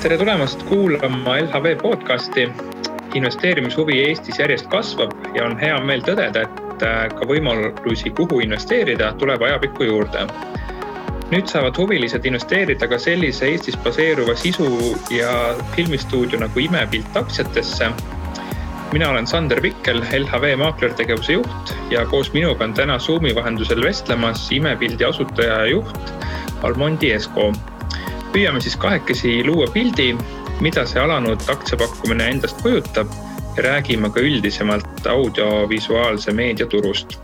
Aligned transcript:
tere 0.00 0.16
tulemast 0.18 0.62
kuulama 0.62 1.34
LHV 1.36 1.76
podcasti. 1.82 2.48
investeerimishuvi 3.14 3.98
Eestis 4.02 4.38
järjest 4.38 4.66
kasvab 4.66 5.10
ja 5.34 5.44
on 5.44 5.58
hea 5.60 5.80
meel 5.84 6.00
tõdeda, 6.06 6.44
et 6.46 6.84
äh, 6.86 7.02
ka 7.18 7.26
võimalusi, 7.28 8.12
kuhu 8.16 8.38
investeerida, 8.40 9.10
tuleb 9.20 9.42
ajapikku 9.42 9.84
juurde. 9.84 10.22
nüüd 11.30 11.52
saavad 11.52 11.76
huvilised 11.76 12.24
investeerida 12.24 12.88
ka 12.88 12.98
sellise 12.98 13.50
Eestis 13.50 13.76
baseeruva 13.84 14.34
sisu 14.34 14.68
ja 15.12 15.34
filmistuudio 15.76 16.40
nagu 16.40 16.60
Imepilt 16.60 17.16
aktsiatesse. 17.16 17.90
mina 18.92 19.10
olen 19.10 19.26
Sander 19.26 19.60
Pikkel, 19.60 20.00
LHV 20.00 20.56
maaklertegevuse 20.56 21.32
juht 21.32 21.74
ja 21.90 22.06
koos 22.06 22.32
minuga 22.32 22.64
on 22.64 22.74
täna 22.74 22.98
Zoomi 22.98 23.34
vahendusel 23.34 23.82
vestlemas 23.82 24.48
Imepildi 24.52 25.04
asutaja 25.04 25.58
ja 25.58 25.66
juht 25.66 26.14
Almondi 26.62 27.12
Esko 27.12 27.52
püüame 28.32 28.60
siis 28.62 28.76
kahekesi 28.76 29.40
luua 29.46 29.66
pildi, 29.74 30.12
mida 30.60 30.84
see 30.86 31.00
alanud 31.02 31.42
aktsiapakkumine 31.50 32.28
endast 32.34 32.60
kujutab 32.62 33.10
ja 33.56 33.64
räägime 33.66 34.10
ka 34.14 34.20
üldisemalt 34.20 35.06
audiovisuaalse 35.06 36.32
meedia 36.32 36.66
turust. 36.66 37.18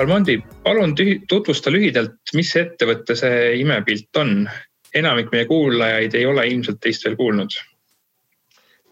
Almondi, 0.00 0.38
palun 0.64 0.94
tutvusta 1.28 1.70
lühidalt, 1.72 2.18
mis 2.34 2.52
ettevõte 2.56 3.16
see 3.16 3.56
imepilt 3.60 4.20
on? 4.20 4.46
enamik 4.94 5.30
meie 5.32 5.44
kuulajaid 5.48 6.14
ei 6.14 6.26
ole 6.26 6.46
ilmselt 6.48 6.80
teist 6.80 7.04
veel 7.06 7.16
kuulnud. 7.16 7.54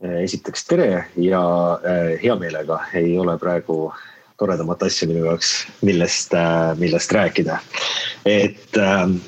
esiteks 0.01 0.65
tere 0.65 1.05
ja 1.21 1.41
äh, 1.85 2.15
hea 2.23 2.37
meelega 2.41 2.79
ei 2.97 3.19
ole 3.19 3.35
praegu 3.39 3.93
toredamat 4.41 4.87
asja 4.87 5.09
minu 5.09 5.27
jaoks, 5.27 5.51
millest, 5.85 6.33
äh, 6.35 6.73
millest 6.79 7.13
rääkida. 7.13 7.59
et 8.25 8.79
ähm, 8.79 9.19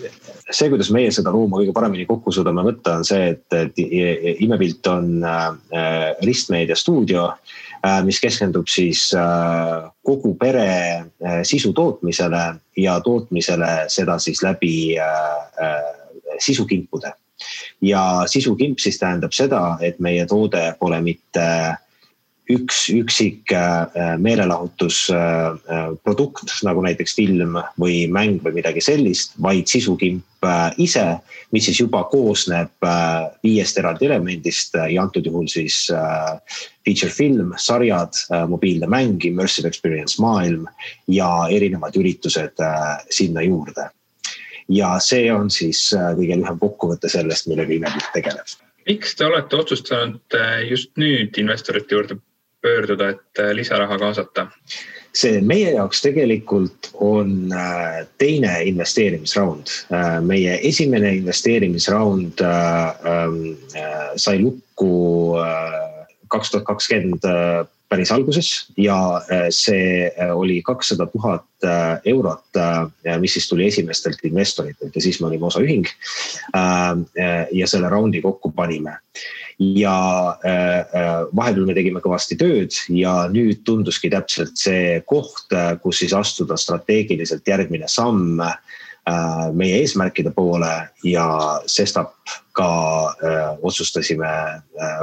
see, 0.52 0.70
kuidas 0.72 0.90
meie 0.94 1.10
seda 1.14 1.32
ruuma 1.34 1.60
kõige 1.60 1.74
paremini 1.76 2.06
kokku 2.08 2.32
suudame 2.34 2.64
võtta, 2.66 2.98
on 3.00 3.06
see, 3.06 3.32
et, 3.34 3.56
et 3.56 3.80
imepilt 4.44 4.86
on 4.92 5.24
äh, 5.24 6.12
ristmeedia 6.24 6.76
stuudio 6.78 7.28
äh,, 7.30 8.00
mis 8.06 8.20
keskendub 8.22 8.70
siis 8.70 9.08
äh, 9.18 9.88
kogu 10.06 10.34
pere 10.40 10.68
äh, 10.68 11.40
sisu 11.48 11.72
tootmisele 11.76 12.44
ja 12.80 12.98
tootmisele 13.04 13.72
seda 13.92 14.18
siis 14.22 14.42
läbi 14.44 14.98
äh, 14.98 15.66
äh, 15.68 16.38
sisukimpude. 16.38 17.12
ja 17.82 18.22
sisukimp 18.30 18.78
siis 18.78 18.98
tähendab 18.98 19.32
seda, 19.34 19.76
et 19.80 19.98
meie 19.98 20.26
toode 20.30 20.76
pole 20.78 21.00
mitte 21.02 21.42
äh, 21.42 21.81
üks 22.52 22.90
üksik 22.92 23.52
äh, 23.54 23.86
meelelahutusprodukt 24.18 26.50
äh, 26.50 26.64
nagu 26.66 26.82
näiteks 26.84 27.14
film 27.16 27.56
või 27.80 28.10
mäng 28.12 28.42
või 28.44 28.52
midagi 28.60 28.80
sellist, 28.84 29.32
vaid 29.42 29.66
sisukimp 29.70 30.24
äh, 30.46 30.72
ise, 30.82 31.06
mis 31.54 31.64
siis 31.68 31.80
juba 31.80 32.04
koosneb 32.10 32.70
viiest 33.44 33.78
eraldi 33.78 34.06
elemendist 34.08 34.74
ja 34.74 35.02
antud 35.02 35.26
juhul 35.28 35.48
siis 35.50 35.76
feature 36.82 37.12
film, 37.12 37.52
sarjad, 37.60 38.14
mobiilne 38.48 38.86
mäng, 38.90 39.24
immersive 39.28 39.68
experience 39.68 40.22
maailm 40.22 40.66
ja 41.12 41.28
erinevad 41.52 41.96
üritused 42.00 42.56
sinna 43.10 43.42
juurde. 43.44 43.90
ja 44.68 44.98
see 45.02 45.32
on 45.32 45.50
siis 45.50 45.90
kõige 45.92 46.36
lühem 46.40 46.58
kokkuvõte 46.58 47.08
sellest, 47.12 47.46
millega 47.50 47.72
Imepilt 47.74 48.12
tegeleb 48.14 48.46
miks 48.86 49.14
te 49.14 49.26
olete 49.26 49.56
otsustanud 49.56 50.34
just 50.66 50.90
nüüd 50.98 51.38
investorite 51.38 51.94
juurde 51.94 52.16
pöörduda, 52.62 53.08
et 53.08 53.38
äh, 53.38 53.54
lisaraha 53.54 53.98
kaasata? 53.98 54.48
see 55.12 55.42
meie 55.44 55.74
jaoks 55.74 55.98
tegelikult 56.00 56.86
on 57.04 57.52
äh, 57.52 57.98
teine 58.16 58.52
investeerimisraund. 58.64 59.68
Äh, 59.92 60.22
meie 60.24 60.54
esimene 60.64 61.10
investeerimisraund 61.18 62.40
ähm, 62.40 63.36
sai 64.16 64.38
lukku 64.40 65.36
kaks 66.32 66.54
tuhat 66.54 66.64
kakskümmend 66.64 67.28
päris 67.92 68.12
alguses 68.14 68.48
ja 68.80 68.96
see 69.52 70.08
oli 70.32 70.62
kakssada 70.64 71.04
tuhat 71.12 71.66
eurot, 72.08 72.56
mis 73.20 73.36
siis 73.36 73.50
tuli 73.50 73.66
esimestelt 73.68 74.24
investoritelt 74.24 74.96
ja 74.96 75.02
siis 75.04 75.20
me 75.20 75.28
olime 75.28 75.50
osaühing. 75.50 75.84
ja 77.52 77.68
selle 77.68 77.92
raundi 77.92 78.22
kokku 78.24 78.52
panime 78.56 78.96
ja 79.58 80.38
äh, 80.44 80.78
äh, 80.80 81.26
vahepeal 81.36 81.66
me 81.66 81.74
tegime 81.76 82.02
kõvasti 82.04 82.38
tööd 82.40 82.76
ja 82.94 83.26
nüüd 83.32 83.62
tunduski 83.66 84.10
täpselt 84.12 84.56
see 84.58 85.00
koht, 85.06 85.48
äh, 85.52 85.74
kus 85.82 86.02
siis 86.02 86.14
astuda 86.16 86.56
strateegiliselt 86.56 87.48
järgmine 87.48 87.88
samm 87.90 88.40
meie 89.58 89.80
eesmärkide 89.82 90.30
poole 90.30 90.68
ja 91.02 91.24
sestap 91.66 92.12
ka 92.54 92.68
otsustasime 93.66 94.28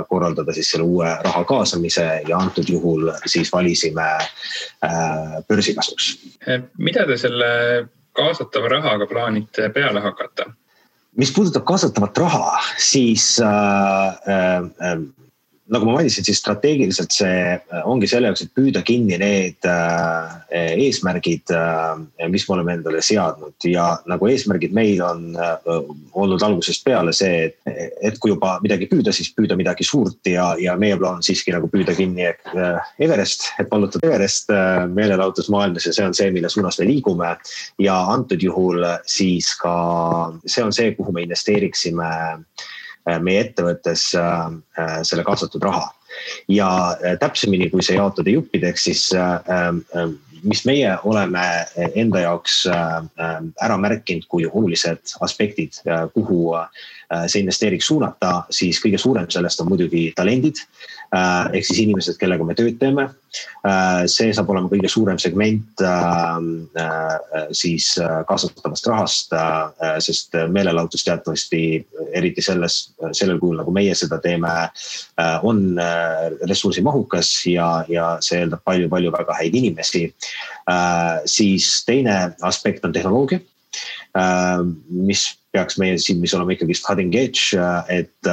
korraldada 0.08 0.56
siis 0.56 0.70
selle 0.72 0.86
uue 0.88 1.10
raha 1.26 1.42
kaasamise 1.44 2.06
ja 2.30 2.38
antud 2.40 2.72
juhul 2.72 3.10
siis 3.28 3.52
valisime 3.52 4.08
börsi 5.52 5.76
kasuks. 5.76 6.14
mida 6.78 7.04
te 7.12 7.20
selle 7.20 7.52
kaasatava 8.16 8.72
rahaga 8.78 9.10
plaanite 9.12 9.68
peale 9.76 10.00
hakata? 10.00 10.48
Mis 11.18 11.32
puudutab 11.34 11.66
kaasatavat 11.66 12.18
raha, 12.18 12.60
siis 12.78 13.40
äh, 13.40 13.48
äh, 13.48 14.64
äh 14.92 15.00
nagu 15.70 15.86
ma 15.86 15.98
mainisin, 16.00 16.26
siis 16.26 16.40
strateegiliselt 16.42 17.14
see 17.14 17.42
äh, 17.54 17.82
ongi 17.90 18.08
selle 18.10 18.30
jaoks, 18.30 18.44
et 18.46 18.54
püüda 18.58 18.82
kinni 18.86 19.20
need 19.22 19.68
äh, 19.70 20.72
eesmärgid, 20.86 21.54
äh, 21.54 22.30
mis 22.32 22.48
me 22.50 22.56
oleme 22.58 22.76
endale 22.78 23.04
seadnud. 23.06 23.54
Ja 23.70 23.92
nagu 24.10 24.30
eesmärgid 24.30 24.74
meil 24.76 25.02
on 25.06 25.38
olnud 26.18 26.44
algusest 26.46 26.86
peale 26.88 27.14
see, 27.16 27.50
et, 27.50 27.92
et 28.06 28.18
kui 28.22 28.34
juba 28.34 28.56
midagi 28.64 28.90
püüda, 28.90 29.14
siis 29.16 29.30
püüda 29.36 29.58
midagi 29.60 29.86
suurt. 29.88 30.20
Ja, 30.30 30.52
ja 30.62 30.76
meie 30.80 30.98
plaan 31.00 31.22
on 31.22 31.26
siiski 31.26 31.54
nagu 31.54 31.70
püüda 31.72 31.94
kinni 31.98 32.28
Everest, 32.30 33.50
et 33.62 33.70
vallutada 33.72 34.10
Everest 34.10 34.50
meelelahutusmaailmas. 34.96 35.90
Ja 35.90 35.96
see 35.96 36.10
on 36.10 36.18
see, 36.18 36.34
mille 36.34 36.50
suunas 36.50 36.82
me 36.82 36.90
liigume. 36.90 37.36
ja 37.80 37.96
antud 38.10 38.42
juhul 38.42 38.82
siis 39.06 39.52
ka 39.60 39.74
see 40.46 40.64
on 40.64 40.74
see, 40.74 40.94
kuhu 40.98 41.14
me 41.14 41.22
investeeriksime 41.28 42.10
Äh, 42.10 42.79
meie 43.24 43.46
ettevõttes 43.46 44.10
äh, 44.18 44.44
äh, 44.80 45.00
selle 45.08 45.24
kaasatud 45.28 45.64
raha. 45.64 45.90
ja 46.50 46.68
täpsemini, 47.22 47.70
kui 47.70 47.84
see 47.86 47.96
jaotada 47.96 48.32
juppideks, 48.34 48.84
siis 48.90 49.04
mis 50.42 50.64
meie 50.66 50.96
oleme 51.08 51.44
enda 51.94 52.24
jaoks 52.24 52.56
ära 52.66 53.78
märkinud 53.78 54.26
kui 54.28 54.48
olulised 54.50 55.14
aspektid, 55.22 55.78
kuhu 56.18 56.58
see 57.28 57.44
investeering 57.44 57.86
suunata, 57.86 58.34
siis 58.50 58.82
kõige 58.84 58.98
suurem 59.00 59.30
sellest 59.30 59.62
on 59.62 59.70
muidugi 59.70 60.10
talendid 60.18 60.66
Äh, 61.10 61.50
ehk 61.58 61.66
siis 61.66 61.80
inimesed, 61.82 62.20
kellega 62.22 62.46
me 62.46 62.54
tööd 62.58 62.78
teeme. 62.82 63.08
Äh, 63.68 64.06
see 64.12 64.32
saab 64.36 64.50
olema 64.54 64.70
kõige 64.72 64.90
suurem 64.92 65.20
segment 65.22 65.84
äh, 65.86 66.40
siis 67.56 67.92
kasvatavast 68.28 68.88
rahast, 68.90 69.34
sest 70.04 70.36
meelelahutus 70.52 71.04
teatavasti 71.06 71.62
eriti 72.16 72.44
selles, 72.44 72.80
sellel 73.16 73.40
kujul, 73.42 73.60
nagu 73.62 73.74
meie 73.76 73.94
seda 73.98 74.20
teeme, 74.24 74.52
on 75.48 75.62
ressursimahukas 76.50 77.32
ja, 77.52 77.70
ja 77.92 78.10
see 78.24 78.42
eeldab 78.44 78.64
palju-palju 78.68 79.14
väga 79.16 79.38
häid 79.42 79.58
inimesi. 79.60 80.06
siis 81.26 81.70
teine 81.88 82.18
aspekt 82.46 82.86
on 82.86 82.94
tehnoloogia 82.96 83.42
mis 84.90 85.26
peaks 85.54 85.78
meie 85.82 85.98
silmis 86.02 86.34
olema 86.38 86.54
ikkagist 86.56 86.86
cutting 86.86 87.16
edge, 87.16 87.58
et, 87.90 88.30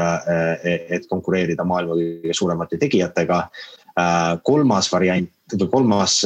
et 0.64 1.08
konkureerida 1.10 1.64
maailma 1.64 1.96
kõige 1.98 2.36
suuremate 2.36 2.80
tegijatega. 2.80 3.46
Kolmas 4.44 4.90
variant 4.92 5.30
või 5.54 5.68
kolmas, 5.70 6.18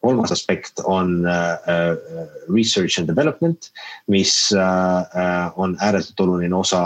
kolmas 0.00 0.32
aspekt 0.32 0.80
on 0.88 1.20
research 2.48 2.98
and 2.98 3.06
development, 3.10 3.68
mis 4.08 4.34
on 4.52 5.76
ääretult 5.80 6.24
oluline 6.24 6.56
osa 6.56 6.82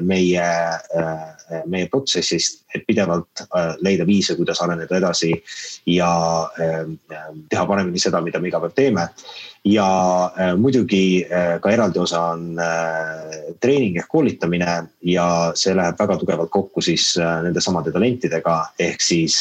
meie, 0.00 0.46
meie 1.70 1.86
protsessist, 1.90 2.64
et 2.74 2.82
pidevalt 2.86 3.44
leida 3.84 4.06
viise, 4.06 4.34
kuidas 4.34 4.58
areneda 4.64 4.96
edasi 4.98 5.30
ja 5.92 6.08
teha 6.56 7.66
paremini 7.68 8.02
seda, 8.02 8.20
mida 8.24 8.40
me 8.42 8.50
iga 8.50 8.60
päev 8.62 8.74
teeme. 8.74 9.06
Ja 9.66 10.30
äh, 10.38 10.54
muidugi 10.54 11.24
äh, 11.26 11.56
ka 11.60 11.72
eraldi 11.74 11.98
osa 11.98 12.20
on 12.36 12.58
äh, 12.62 13.54
treening 13.58 13.96
ehk 13.98 14.06
koolitamine 14.12 14.76
ja 15.02 15.26
see 15.58 15.74
läheb 15.74 15.98
väga 15.98 16.16
tugevalt 16.20 16.52
kokku 16.54 16.84
siis 16.84 17.08
nende 17.18 17.62
samade 17.64 17.90
talentidega, 17.94 18.60
ehk 18.78 19.02
siis 19.02 19.40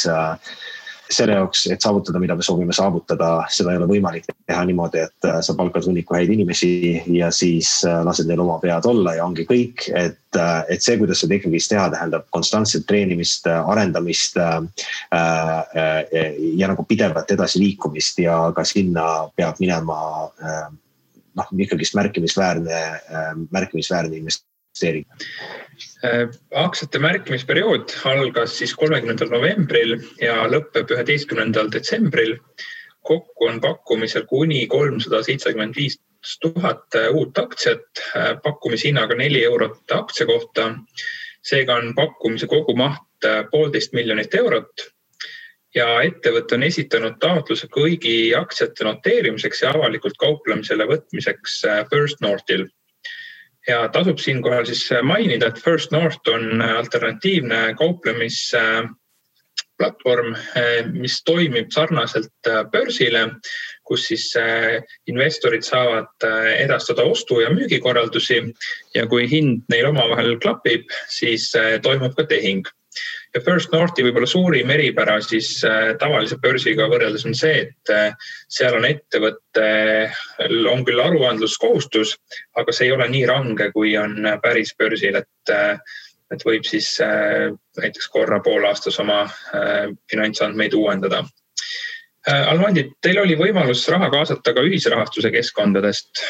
selle 1.11 1.35
jaoks, 1.37 1.65
et 1.71 1.81
saavutada, 1.81 2.19
mida 2.21 2.35
me 2.37 2.45
soovime 2.45 2.73
saavutada, 2.75 3.29
seda 3.53 3.73
ei 3.73 3.79
ole 3.79 3.87
võimalik 3.89 4.27
teha 4.31 4.63
niimoodi, 4.67 5.03
et 5.05 5.29
äh, 5.29 5.39
sa 5.45 5.55
palkad 5.57 5.87
hunniku 5.87 6.17
häid 6.17 6.31
inimesi 6.33 6.69
ja 7.13 7.31
siis 7.33 7.69
äh, 7.85 8.01
lased 8.05 8.29
neil 8.29 8.43
oma 8.43 8.57
pead 8.63 8.87
olla 8.89 9.15
ja 9.17 9.25
ongi 9.25 9.45
kõik. 9.49 9.87
et, 9.93 10.39
äh, 10.39 10.63
et 10.73 10.85
see, 10.85 10.97
kuidas 11.01 11.21
seda 11.23 11.37
ikkagist 11.37 11.71
teha, 11.73 11.87
tähendab 11.93 12.25
konstantset 12.35 12.87
treenimist, 12.89 13.47
arendamist 13.47 14.35
ja 14.35 16.67
nagu 16.71 16.85
pidevat 16.87 17.31
edasiliikumist 17.31 18.19
ja 18.25 18.39
ka 18.55 18.65
sinna 18.67 19.05
peab 19.37 19.61
minema 19.61 19.99
noh, 21.35 21.47
ikkagist 21.59 21.95
märkimisväärne, 21.97 22.81
märkimisväärne 23.53 24.17
investeering 24.17 24.54
investeerida? 24.75 25.15
aktsiate 26.55 26.99
märkimisperiood 26.99 27.93
algas 28.05 28.57
siis 28.59 28.73
kolmekümnendal 28.77 29.31
novembril 29.31 29.97
ja 30.21 30.45
lõpeb 30.51 30.91
üheteistkümnendal 30.91 31.71
detsembril. 31.71 32.37
kokku 33.05 33.45
on 33.45 33.61
pakkumisel 33.61 34.25
kuni 34.25 34.67
kolmsada 34.67 35.23
seitsekümmend 35.23 35.75
viis 35.75 35.99
tuhat 36.41 36.95
uut 37.13 37.37
aktsiat 37.37 38.01
pakkumishinnaga 38.43 39.15
neli 39.15 39.43
eurot 39.43 39.91
aktsia 39.91 40.25
kohta. 40.25 40.75
seega 41.41 41.75
on 41.75 41.95
pakkumise 41.95 42.47
kogumaht 42.47 43.01
poolteist 43.51 43.93
miljonit 43.93 44.35
eurot 44.35 44.95
ja 45.75 46.01
ettevõte 46.01 46.55
on 46.55 46.63
esitanud 46.63 47.19
taotluse 47.19 47.67
kõigi 47.67 48.33
aktsiate 48.37 48.87
noteerimiseks 48.87 49.61
ja 49.61 49.73
avalikult 49.75 50.17
kauplemisele 50.17 50.87
võtmiseks 50.87 51.63
äh, 51.67 51.83
First 51.89 52.21
Northil. 52.21 52.67
Ja 53.67 53.89
tasub 53.93 54.17
siinkohal 54.21 54.65
siis 54.65 54.91
äh, 54.91 55.03
mainida, 55.03 55.47
et 55.47 55.63
First 55.63 55.91
North 55.91 56.29
on 56.29 56.61
alternatiivne 56.61 57.73
kauplemisplatvorm, 57.79 60.35
äh, 60.35 60.91
mis 60.93 61.23
toimib 61.25 61.71
sarnaselt 61.73 62.31
börsile, 62.71 63.29
kus 63.85 64.07
siis 64.09 64.33
investorid 65.07 65.61
saavad 65.61 66.07
edastada 66.57 67.03
ostu- 67.05 67.41
ja 67.43 67.49
müügikorraldusi. 67.53 68.53
Ja 68.95 69.07
kui 69.07 69.29
hind 69.29 69.61
neil 69.69 69.85
omavahel 69.91 70.39
klapib, 70.41 70.89
siis 71.13 71.51
toimub 71.85 72.15
ka 72.17 72.23
tehing 72.25 72.65
ja 73.35 73.41
First 73.43 73.73
Northi 73.75 74.05
võib-olla 74.05 74.27
suurim 74.29 74.71
eripära 74.71 75.17
siis 75.23 75.57
äh, 75.67 75.91
tavalise 75.99 76.37
börsiga 76.41 76.87
võrreldes 76.91 77.25
on 77.27 77.35
see, 77.37 77.67
et 77.67 77.93
äh, 77.93 78.31
seal 78.51 78.77
on 78.77 78.87
ettevõttel 78.87 80.69
on 80.71 80.83
küll 80.87 81.03
aruandluskohustus, 81.03 82.15
aga 82.59 82.75
see 82.75 82.89
ei 82.89 82.95
ole 82.95 83.09
nii 83.11 83.25
range, 83.29 83.69
kui 83.75 83.95
on 83.99 84.17
päris 84.43 84.73
börsil, 84.79 85.19
et 85.21 85.53
äh, 85.53 85.77
et 86.33 86.41
võib 86.41 86.65
siis 86.65 86.87
näiteks 86.97 88.07
korra 88.09 88.39
poolaastas 88.41 88.95
oma 88.99 89.27
finantsandmeid 90.09 90.73
uuendada. 90.73 91.19
Almandi, 92.49 92.87
teil 93.05 93.19
oli 93.21 93.35
võimalus 93.37 93.83
raha 93.93 94.09
kaasata 94.09 94.55
ka 94.57 94.63
ühisrahastuse 94.65 95.29
keskkondadest. 95.31 96.23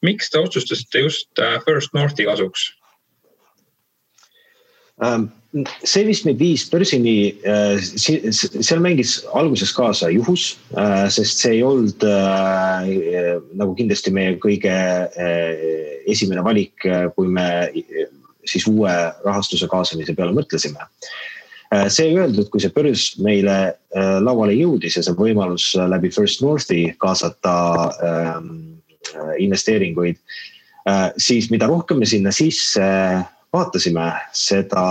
miks 0.00 0.32
te 0.32 0.40
otsustasite 0.40 1.04
just 1.04 1.44
First 1.66 1.92
Northi 1.92 2.24
kasuks? 2.24 2.64
Ähm, 5.04 5.28
see 5.84 6.04
vist 6.08 6.24
meid 6.24 6.38
viis 6.40 6.64
börsini, 6.70 7.34
äh, 7.44 7.76
seal 7.76 8.80
mängis 8.80 9.18
alguses 9.36 9.72
kaasa 9.76 10.08
juhus, 10.12 10.56
äh, 10.72 11.08
sest 11.12 11.42
see 11.42 11.58
ei 11.58 11.64
olnud 11.66 12.04
äh, 12.08 12.88
nagu 13.60 13.74
kindlasti 13.76 14.14
meie 14.14 14.38
kõige 14.40 14.72
esimene 16.08 16.44
valik, 16.44 16.86
kui 17.16 17.28
me 17.28 17.46
siis 18.48 18.64
uue 18.70 18.92
rahastuse 19.26 19.68
kaasamise 19.70 20.16
peale 20.16 20.34
mõtlesime. 20.34 20.88
see 21.88 22.10
öeldud, 22.12 22.50
kui 22.52 22.60
see 22.60 22.72
börs 22.74 23.04
meile 23.22 23.76
lauale 23.94 24.52
jõudis 24.52 24.98
ja 24.98 25.02
see 25.04 25.14
võimalus 25.16 25.70
läbi 25.88 26.10
First 26.12 26.42
Northi 26.44 26.90
kaasata 27.00 27.54
ähm, 28.04 28.50
investeeringuid, 29.40 30.18
siis 31.16 31.48
mida 31.48 31.70
rohkem 31.70 32.02
me 32.02 32.08
sinna 32.08 32.32
sisse 32.34 32.84
vaatasime 33.52 34.06
seda, 34.36 34.82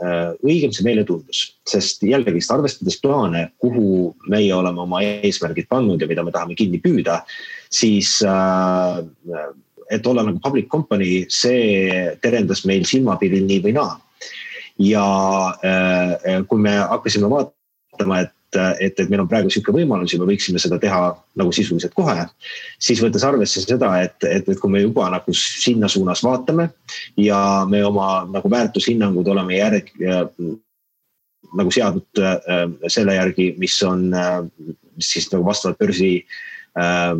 äh, 0.00 0.30
õigem 0.44 0.72
see 0.72 0.84
meile 0.86 1.04
tundus, 1.08 1.42
sest 1.68 2.04
jällegist 2.06 2.52
arvestades 2.54 2.96
plaane, 3.02 3.50
kuhu 3.60 4.14
meie 4.32 4.52
oleme 4.56 4.80
oma 4.84 5.02
eesmärgid 5.04 5.68
pannud 5.68 6.00
ja 6.00 6.08
mida 6.08 6.24
me 6.24 6.32
tahame 6.32 6.56
kinni 6.58 6.80
püüda, 6.82 7.20
siis 7.72 8.18
äh, 8.24 9.02
et 9.92 10.06
olla 10.06 10.24
nagu 10.24 10.40
public 10.40 10.70
company, 10.72 11.26
see 11.28 12.16
terendas 12.24 12.64
meil 12.68 12.86
silmapiiril 12.88 13.44
nii 13.48 13.64
või 13.66 13.76
naa. 13.76 13.98
ja 14.80 15.04
äh, 15.68 16.38
kui 16.48 16.58
me 16.58 16.78
hakkasime 16.80 17.28
vaatama, 17.28 18.22
et 18.24 18.32
et, 18.56 18.98
et 19.00 19.08
meil 19.10 19.22
on 19.22 19.28
praegu 19.30 19.50
sihuke 19.52 19.74
võimalus 19.74 20.12
ja 20.12 20.20
me 20.20 20.28
võiksime 20.28 20.60
seda 20.62 20.78
teha 20.82 21.00
nagu 21.40 21.52
sisuliselt 21.54 21.94
kohe. 21.96 22.26
siis 22.78 23.00
võttes 23.02 23.24
arvesse 23.26 23.62
seda, 23.64 23.94
et, 24.02 24.18
et, 24.24 24.48
et 24.48 24.60
kui 24.60 24.70
me 24.70 24.82
juba 24.82 25.08
nagu 25.12 25.34
sinna 25.36 25.88
suunas 25.88 26.22
vaatame 26.24 26.68
ja 27.20 27.40
me 27.68 27.84
oma 27.84 28.26
nagu 28.30 28.50
väärtushinnangud 28.50 29.28
oleme 29.32 29.56
järg 29.56 29.92
nagu 31.56 31.72
seadnud 31.74 32.22
äh, 32.22 32.64
selle 32.92 33.16
järgi, 33.18 33.52
mis 33.60 33.76
on 33.86 34.08
äh, 34.16 34.40
siis 35.00 35.28
nagu 35.32 35.44
vastavalt 35.46 35.80
börsi 35.80 36.14
äh, 36.78 37.12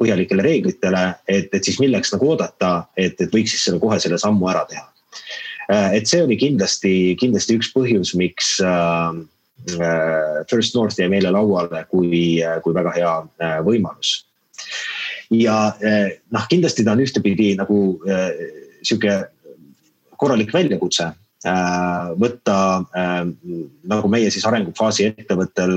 põhjalikele 0.00 0.44
reeglitele, 0.44 1.04
et, 1.28 1.48
et 1.52 1.64
siis 1.64 1.80
milleks 1.80 2.12
nagu 2.14 2.34
oodata, 2.34 2.72
et, 2.96 3.16
et 3.20 3.32
võiks 3.32 3.56
siis 3.56 3.68
selle 3.68 3.80
kohe 3.82 4.00
selle 4.02 4.20
sammu 4.20 4.50
ära 4.52 4.66
teha. 4.68 4.86
et 5.68 6.08
see 6.08 6.22
oli 6.24 6.36
kindlasti, 6.40 6.92
kindlasti 7.20 7.58
üks 7.58 7.72
põhjus, 7.74 8.14
miks 8.16 8.54
äh, 8.64 9.18
Äh, 9.18 9.37
First 10.50 10.74
North 10.74 11.00
jäi 11.00 11.08
meile 11.12 11.32
lauale 11.34 11.84
kui, 11.90 12.40
äh, 12.42 12.58
kui 12.64 12.74
väga 12.74 12.92
hea 12.96 13.14
äh, 13.42 13.58
võimalus. 13.66 14.24
ja 15.30 15.54
noh, 16.32 16.44
kindlasti 16.48 16.84
ta 16.84 16.94
on 16.96 17.02
ühtepidi 17.04 17.50
nagu 17.58 18.00
sihuke 18.80 19.12
korralik 20.16 20.54
väljakutse 20.54 21.10
võtta 22.16 22.54
nagu 23.92 24.08
meie 24.08 24.30
siis 24.32 24.46
arengufaasi 24.48 25.10
ettevõttel 25.10 25.76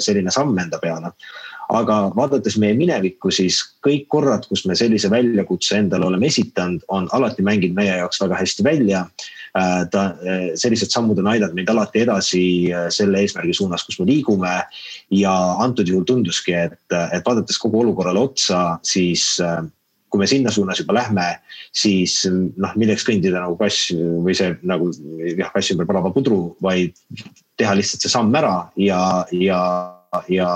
selline 0.00 0.32
samm 0.32 0.56
enda 0.64 0.80
peale 0.80 1.12
aga 1.70 1.98
vaadates 2.16 2.56
meie 2.60 2.74
minevikku, 2.78 3.30
siis 3.34 3.60
kõik 3.84 4.08
korrad, 4.10 4.46
kus 4.50 4.64
me 4.66 4.76
sellise 4.78 5.10
väljakutse 5.12 5.78
endale 5.78 6.08
oleme 6.08 6.30
esitanud, 6.30 6.82
on 6.88 7.08
alati 7.16 7.44
mänginud 7.46 7.78
meie 7.78 7.98
jaoks 8.00 8.20
väga 8.22 8.40
hästi 8.40 8.66
välja. 8.66 9.04
Äh, 9.58 9.84
ta, 9.90 10.14
äh, 10.22 10.52
sellised 10.54 10.92
sammud 10.94 11.18
on 11.18 11.26
aidanud 11.26 11.56
meid 11.58 11.70
alati 11.72 12.04
edasi 12.04 12.42
äh, 12.70 12.86
selle 12.94 13.18
eesmärgi 13.24 13.56
suunas, 13.58 13.82
kus 13.82 13.98
me 13.98 14.06
liigume. 14.06 14.52
ja 15.10 15.32
antud 15.58 15.88
juhul 15.90 16.04
tunduski, 16.06 16.54
et, 16.54 16.78
et 16.94 17.26
vaadates 17.26 17.58
kogu 17.58 17.80
olukorrale 17.82 18.20
otsa, 18.22 18.78
siis 18.86 19.40
kui 20.10 20.20
me 20.22 20.26
sinna 20.30 20.52
suunas 20.54 20.78
juba 20.78 20.94
lähme, 20.94 21.24
siis 21.74 22.20
noh, 22.30 22.76
milleks 22.78 23.02
kõndida 23.06 23.42
nagu 23.42 23.56
kass 23.58 23.90
või 23.94 24.36
see 24.38 24.54
nagu 24.62 24.92
jah, 25.34 25.50
kass 25.50 25.74
ümber 25.74 25.88
palava 25.90 26.12
pudru, 26.14 26.54
vaid 26.62 26.94
teha 27.58 27.74
lihtsalt 27.78 28.06
see 28.06 28.12
samm 28.12 28.34
ära 28.38 28.54
ja, 28.78 29.00
ja 29.34 29.60
ja, 30.26 30.50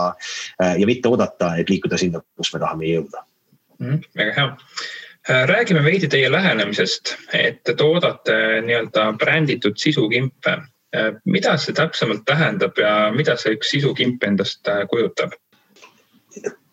ja 0.58 0.86
mitte 0.86 1.10
oodata, 1.10 1.52
et 1.58 1.70
liikuda 1.70 1.98
sinna, 1.98 2.22
kus 2.38 2.50
me 2.54 2.62
tahame 2.62 2.90
jõuda 2.90 3.26
mm,. 3.78 4.00
väga 4.18 4.38
hea 4.38 4.48
räägime 5.28 5.84
veidi 5.84 6.08
teie 6.08 6.28
lähenemisest, 6.32 7.14
et 7.32 7.62
te 7.64 7.74
toodate 7.74 8.34
nii-öelda 8.66 9.12
bränditud 9.18 9.78
sisukimpe. 9.80 10.58
Äh, 10.94 11.14
mida 11.24 11.56
see 11.58 11.74
täpsemalt 11.74 12.26
tähendab 12.28 12.78
ja 12.78 13.10
mida 13.14 13.36
see 13.40 13.56
üks 13.56 13.72
sisukimp 13.74 14.22
endast 14.24 14.68
kujutab? 14.90 15.34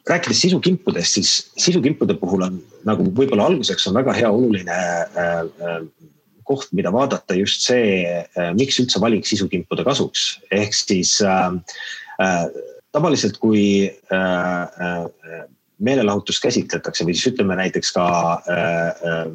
rääkides 0.10 0.40
sisukimpudest, 0.42 1.14
siis 1.14 1.52
sisukimpude 1.62 2.16
puhul 2.18 2.42
on 2.42 2.56
nagu 2.90 3.06
võib-olla 3.16 3.46
alguseks 3.52 3.86
on 3.88 4.00
väga 4.00 4.16
hea 4.18 4.32
oluline 4.34 4.78
äh, 5.22 5.84
koht, 6.50 6.72
mida 6.76 6.92
vaadata 6.94 7.38
just 7.38 7.66
see 7.68 8.02
äh,, 8.10 8.52
miks 8.58 8.80
üldse 8.82 9.02
valik 9.04 9.28
sisukimpude 9.30 9.86
kasuks. 9.88 10.40
ehk 10.52 10.76
siis 10.76 11.20
äh, 11.22 12.48
tavaliselt, 12.92 13.38
kui 13.42 13.64
äh, 13.88 14.62
äh, 14.62 15.46
meelelahutust 15.82 16.44
käsitletakse 16.44 17.06
või 17.08 17.16
siis 17.18 17.34
ütleme 17.34 17.58
näiteks 17.60 17.94
ka 17.96 18.06
äh, 18.52 19.26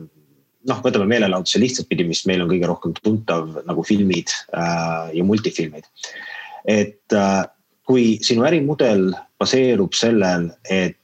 noh, 0.66 0.82
võtame 0.84 1.08
meelelahutuse 1.10 1.62
lihtsalt 1.62 1.90
pidi, 1.90 2.06
mis 2.08 2.24
meil 2.28 2.44
on 2.44 2.50
kõige 2.50 2.70
rohkem 2.70 2.94
tuntav 2.98 3.60
nagu 3.66 3.84
filmid 3.86 4.32
ja 5.14 5.24
multifilmid. 5.24 5.86
et 6.66 7.14
kui 7.86 8.16
sinu 8.26 8.42
ärimudel 8.48 9.12
baseerub 9.38 9.94
sellel, 9.94 10.48
et 10.66 10.98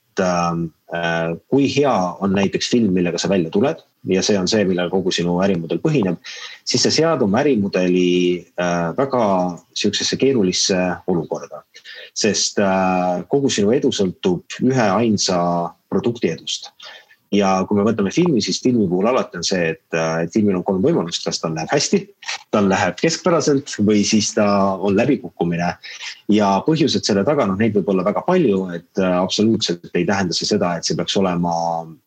kui 1.46 1.68
hea 1.76 1.94
on 2.18 2.34
näiteks 2.34 2.72
film, 2.74 2.90
millega 2.96 3.22
sa 3.22 3.30
välja 3.30 3.54
tuled 3.54 3.84
ja 4.10 4.22
see 4.22 4.38
on 4.38 4.48
see, 4.50 4.64
millel 4.66 4.90
kogu 4.90 5.12
sinu 5.14 5.36
ärimudel 5.44 5.80
põhineb, 5.82 6.18
siis 6.66 6.82
sa 6.82 6.90
sead 6.94 7.22
oma 7.22 7.42
ärimudeli 7.42 8.42
väga 8.98 9.24
sihukesesse 9.78 10.18
keerulisse 10.18 10.78
olukorda. 11.10 11.62
Sest 12.14 12.58
äh, 12.60 13.22
kogu 13.30 13.50
sinu 13.50 13.72
edu 13.72 13.92
sõltub 13.94 14.58
ühe 14.66 14.88
ainsa 14.98 15.38
produkti 15.92 16.32
edust 16.32 16.72
ja 17.32 17.52
kui 17.68 17.78
me 17.78 17.84
võtame 17.86 18.12
filmi, 18.12 18.42
siis 18.44 18.60
filmi 18.62 18.86
puhul 18.88 19.08
alati 19.08 19.40
on 19.40 19.46
see, 19.46 19.72
et, 19.72 19.84
äh, 19.96 20.24
et 20.24 20.34
filmil 20.34 20.58
on 20.58 20.66
kolm 20.66 20.82
võimalust, 20.84 21.24
kas 21.24 21.40
tal 21.40 21.54
läheb 21.56 21.72
hästi, 21.72 22.02
tal 22.52 22.68
läheb 22.70 22.98
keskpäraselt 23.00 23.72
või 23.80 24.02
siis 24.06 24.32
ta 24.36 24.46
on 24.76 24.96
läbikukkumine. 24.98 25.72
ja 26.32 26.50
põhjused 26.66 27.04
selle 27.04 27.24
taga, 27.24 27.46
noh 27.48 27.58
neid 27.58 27.74
võib 27.76 27.88
olla 27.92 28.04
väga 28.04 28.22
palju, 28.26 28.60
et 28.76 29.00
äh, 29.00 29.16
absoluutselt 29.16 29.90
ei 29.94 30.06
tähenda 30.08 30.36
see 30.36 30.48
seda, 30.48 30.76
et 30.76 30.88
see 30.88 30.96
peaks 30.96 31.16
olema 31.16 31.54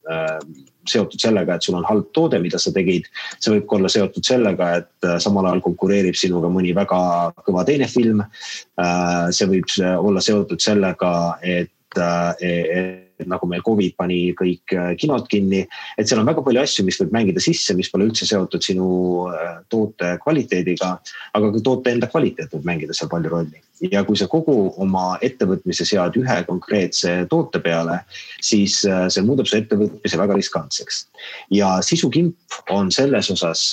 äh, 0.10 0.40
seotud 0.86 1.22
sellega, 1.22 1.56
et 1.56 1.66
sul 1.66 1.80
on 1.80 1.88
halb 1.90 2.12
toode, 2.14 2.38
mida 2.42 2.62
sa 2.62 2.74
tegid. 2.74 3.10
see 3.40 3.56
võib 3.56 3.66
ka 3.70 3.80
olla 3.80 3.90
seotud 3.90 4.26
sellega, 4.26 4.70
et 4.82 5.10
äh, 5.10 5.18
samal 5.22 5.50
ajal 5.50 5.64
konkureerib 5.66 6.18
sinuga 6.18 6.52
mõni 6.54 6.76
väga 6.78 7.02
kõva 7.48 7.66
teine 7.66 7.90
film. 7.90 8.22
see 9.32 9.48
võib 9.50 9.66
olla 9.82 10.22
seotud 10.22 10.62
sellega, 10.62 11.12
et, 11.42 11.72
et 12.44 13.05
nagu 13.24 13.48
meil 13.48 13.64
Covid 13.66 13.96
pani 13.98 14.20
kõik 14.38 14.74
äh, 14.76 14.94
kinod 15.00 15.28
kinni. 15.32 15.64
et 15.98 16.08
seal 16.08 16.20
on 16.20 16.28
väga 16.28 16.44
palju 16.44 16.62
asju, 16.62 16.86
mis 16.86 17.00
võib 17.00 17.14
mängida 17.16 17.42
sisse, 17.44 17.76
mis 17.78 17.90
pole 17.92 18.08
üldse 18.10 18.28
seotud 18.28 18.64
sinu 18.64 18.88
äh, 19.32 19.62
toote 19.72 20.16
kvaliteediga. 20.24 20.96
aga 21.34 21.52
ka 21.54 21.64
toote 21.64 21.94
enda 21.96 22.10
kvaliteet 22.12 22.52
võib 22.54 22.68
mängida 22.68 22.94
seal 22.94 23.10
palju 23.10 23.32
rolli. 23.32 23.62
ja 23.92 24.04
kui 24.08 24.18
sa 24.20 24.28
kogu 24.32 24.74
oma 24.82 25.18
ettevõtmise 25.24 25.88
sead 25.88 26.18
ühe 26.20 26.38
konkreetse 26.48 27.26
toote 27.32 27.60
peale, 27.64 28.02
siis 28.42 28.82
äh, 28.86 29.08
see 29.10 29.24
muudab 29.24 29.48
su 29.48 29.58
ettevõtmise 29.60 30.20
väga 30.20 30.36
riskantseks. 30.36 31.06
ja 31.52 31.78
sisukimp 31.82 32.36
on 32.70 32.92
selles 32.92 33.32
osas 33.32 33.70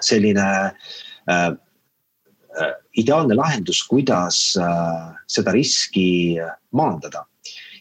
selline 0.00 0.44
ideaalne 2.96 3.36
lahendus, 3.36 3.82
kuidas 3.88 4.36
seda 4.56 5.52
riski 5.52 6.36
maandada 6.76 7.24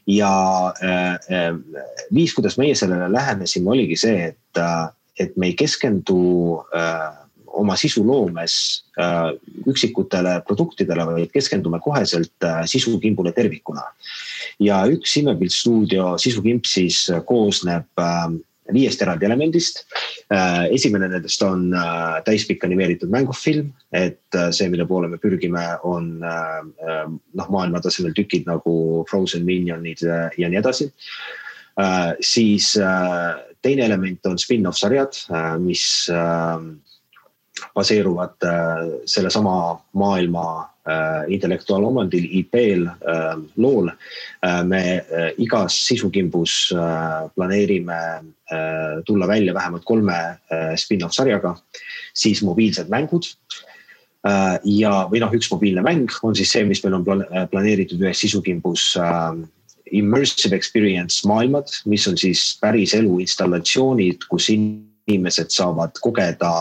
ja 0.07 0.74
äh, 0.83 1.13
äh, 1.13 1.55
viis, 2.13 2.33
kuidas 2.33 2.57
meie 2.57 2.75
sellele 2.75 3.09
lähenesime, 3.12 3.71
oligi 3.74 3.97
see, 3.97 4.29
et, 4.31 4.62
äh, 4.62 4.88
et 5.19 5.38
me 5.38 5.50
ei 5.51 5.55
keskendu 5.57 6.19
oma 7.55 7.77
sisuloomes 7.79 8.53
üksikutele 9.71 10.41
produktidele, 10.43 11.05
vaid 11.07 11.29
keskendume 11.31 11.79
koheselt 11.79 12.47
sisukimbule 12.67 13.31
tervikuna. 13.31 13.85
ja 14.59 14.81
üks 14.91 15.15
Imepilt 15.21 15.51
stuudio 15.55 16.17
sisukimp 16.19 16.67
siis 16.67 17.05
koosneb 17.25 17.88
viiest 18.74 19.01
eraldi 19.05 19.27
elemendist. 19.27 19.84
Äh, 20.34 20.65
esimene 20.74 21.10
nendest 21.12 21.43
on 21.45 21.67
äh, 21.75 22.17
täispikk 22.25 22.65
animeeritud 22.65 23.12
mängufilm, 23.13 23.72
et 23.93 24.38
äh, 24.38 24.50
see, 24.55 24.69
mille 24.74 24.88
poole 24.89 25.10
me 25.12 25.19
pürgime, 25.22 25.63
on 25.86 26.17
noh, 26.19 27.50
maailma 27.53 27.81
tasemel 27.84 28.15
tükid 28.17 28.48
nagu 28.50 29.05
Frozen 29.10 29.45
Minionid 29.45 30.01
ja 30.05 30.50
nii 30.50 30.62
edasi. 30.62 30.91
siis 32.24 32.69
teine 33.62 33.84
element 33.84 34.25
on 34.29 34.38
spin-off 34.39 34.77
sarjad, 34.79 35.17
mis 35.60 36.07
baseeruvad 37.75 38.47
sellesama 39.07 39.57
maailma 39.93 40.45
Äh, 40.85 41.33
intellektuaalomandil, 41.33 42.27
IP-l, 42.29 42.83
äh, 42.85 43.38
lool. 43.57 43.88
Äh, 44.45 44.63
me 44.63 45.01
igas 45.41 45.74
sisukimbus 45.88 46.69
planeerime 47.35 47.97
tulla 49.05 49.27
välja 49.27 49.53
vähemalt 49.53 49.81
kolme 49.85 50.38
spin-off 50.77 51.15
sarjaga, 51.17 51.55
siis 52.13 52.43
mobiilsed 52.45 52.91
mängud 52.93 53.25
ja, 54.62 54.91
või 55.09 55.21
noh, 55.24 55.33
üks 55.33 55.50
mobiilne 55.50 55.81
mäng 55.81 56.13
on 56.21 56.38
siis 56.38 56.51
see, 56.53 56.62
mis 56.69 56.83
meil 56.85 57.00
on 57.00 57.24
planeeritud 57.50 58.03
ühes 58.05 58.21
sisukimbus 58.21 58.91
immersive 59.89 60.53
experience 60.53 61.25
maailmad, 61.25 61.74
mis 61.89 62.05
on 62.12 62.21
siis 62.21 62.51
päris 62.62 62.93
elu 62.93 63.17
installatsioonid, 63.25 64.29
kus 64.29 64.51
inimesed 65.07 65.51
saavad 65.53 65.97
kogeda 66.01 66.51